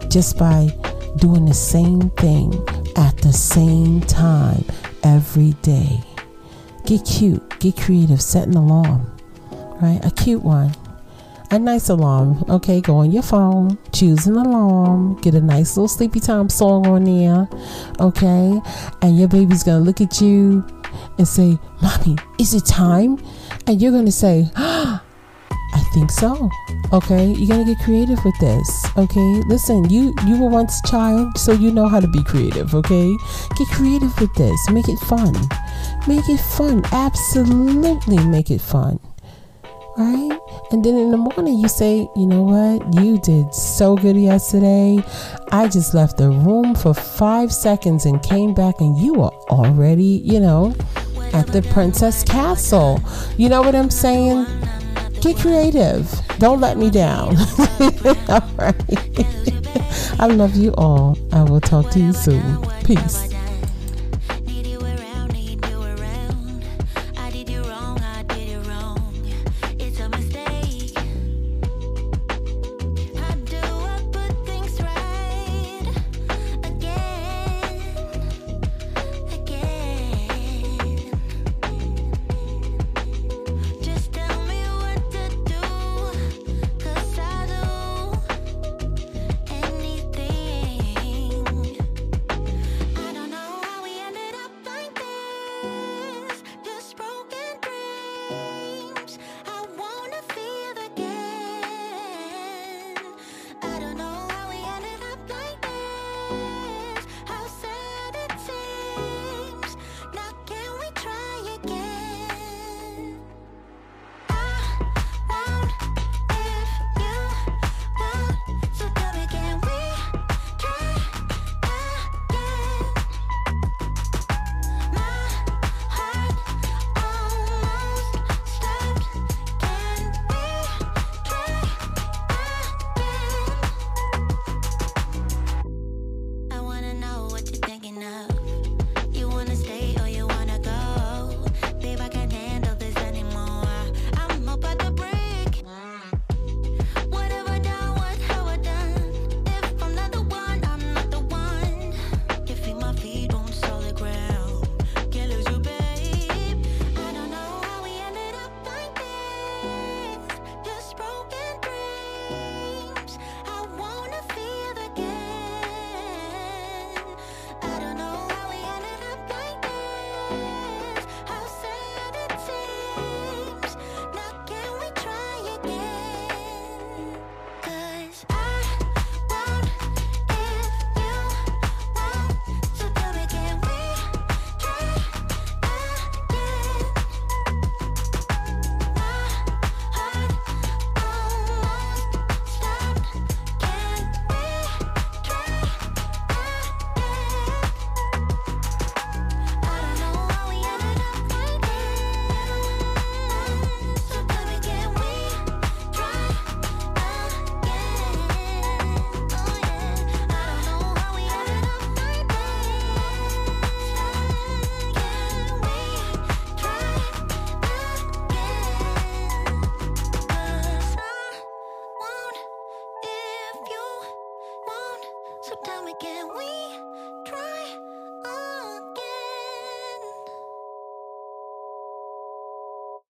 just 0.09 0.39
by 0.39 0.69
doing 1.17 1.45
the 1.45 1.55
same 1.55 2.11
thing 2.11 2.53
at 2.97 3.17
the 3.19 3.33
same 3.33 4.01
time 4.03 4.65
every 5.03 5.53
day. 5.63 6.01
Get 6.87 7.05
cute, 7.05 7.61
get 7.61 7.77
creative, 7.77 8.21
set 8.21 8.49
an 8.49 8.55
alarm, 8.57 9.11
right? 9.81 10.01
A 10.05 10.11
cute 10.11 10.43
one. 10.43 10.75
A 11.51 11.59
nice 11.59 11.91
alarm, 11.91 12.43
okay? 12.49 12.81
Go 12.81 12.97
on 12.97 13.13
your 13.13 13.23
phone, 13.23 13.77
choose 13.93 14.27
an 14.27 14.37
alarm, 14.37 15.21
get 15.21 15.35
a 15.35 15.41
nice 15.41 15.77
little 15.77 15.87
sleepy 15.87 16.19
time 16.19 16.49
song 16.49 16.87
on 16.87 17.05
there, 17.05 17.47
okay? 18.01 18.59
And 19.03 19.19
your 19.19 19.29
baby's 19.29 19.63
gonna 19.63 19.85
look 19.85 20.01
at 20.01 20.21
you 20.21 20.65
and 21.19 21.29
say, 21.29 21.59
Mommy, 21.83 22.17
is 22.39 22.55
it 22.55 22.65
time? 22.65 23.23
And 23.67 23.83
you're 23.83 23.93
gonna 23.93 24.11
say, 24.11 24.51
I 24.57 24.57
ah, 24.57 24.92
think 25.93 26.11
so. 26.11 26.51
Okay, 26.93 27.27
you 27.33 27.47
gotta 27.47 27.65
get 27.65 27.79
creative 27.81 28.23
with 28.25 28.39
this. 28.39 28.87
Okay, 28.97 29.43
listen, 29.47 29.89
you 29.89 30.15
you 30.27 30.41
were 30.41 30.49
once 30.49 30.81
a 30.85 30.89
child, 30.89 31.37
so 31.39 31.53
you 31.53 31.71
know 31.71 31.89
how 31.89 32.01
to 32.01 32.09
be 32.09 32.23
creative. 32.25 32.75
Okay, 32.75 33.15
get 33.57 33.69
creative 33.69 34.19
with 34.21 34.35
this. 34.35 34.59
Make 34.71 34.89
it 34.89 34.99
fun. 35.01 35.35
Make 36.09 36.29
it 36.29 36.41
fun. 36.41 36.83
Absolutely, 36.93 38.19
make 38.27 38.51
it 38.51 38.61
fun. 38.61 38.99
Right? 39.97 40.39
And 40.71 40.83
then 40.83 40.97
in 40.97 41.11
the 41.11 41.19
morning, 41.19 41.59
you 41.59 41.69
say, 41.69 42.09
you 42.17 42.27
know 42.27 42.43
what? 42.43 42.95
You 42.95 43.19
did 43.19 43.55
so 43.55 43.95
good 43.95 44.17
yesterday. 44.17 45.05
I 45.51 45.69
just 45.69 45.93
left 45.93 46.17
the 46.17 46.31
room 46.31 46.75
for 46.75 46.95
five 46.95 47.53
seconds 47.53 48.07
and 48.07 48.23
came 48.23 48.55
back, 48.55 48.81
and 48.81 48.97
you 48.97 49.15
were 49.15 49.35
already, 49.51 50.23
you 50.25 50.41
know, 50.41 50.75
at 51.35 51.47
the 51.49 51.63
Princess 51.73 52.25
Castle. 52.25 53.01
You 53.37 53.51
know 53.51 53.61
what 53.61 53.75
I'm 53.75 53.91
saying? 53.91 54.47
Get 55.23 55.37
creative. 55.37 56.11
Don't 56.39 56.61
let 56.61 56.77
me 56.77 56.91
down. 56.91 57.37
all 58.29 58.51
right. 58.57 58.75
I 60.19 60.27
love 60.27 60.57
you 60.57 60.75
all. 60.75 61.17
I 61.33 61.45
will 61.45 61.61
talk 61.61 61.93
to 61.93 62.01
you 62.01 62.13
soon. 62.13 62.59
Peace. 62.85 63.32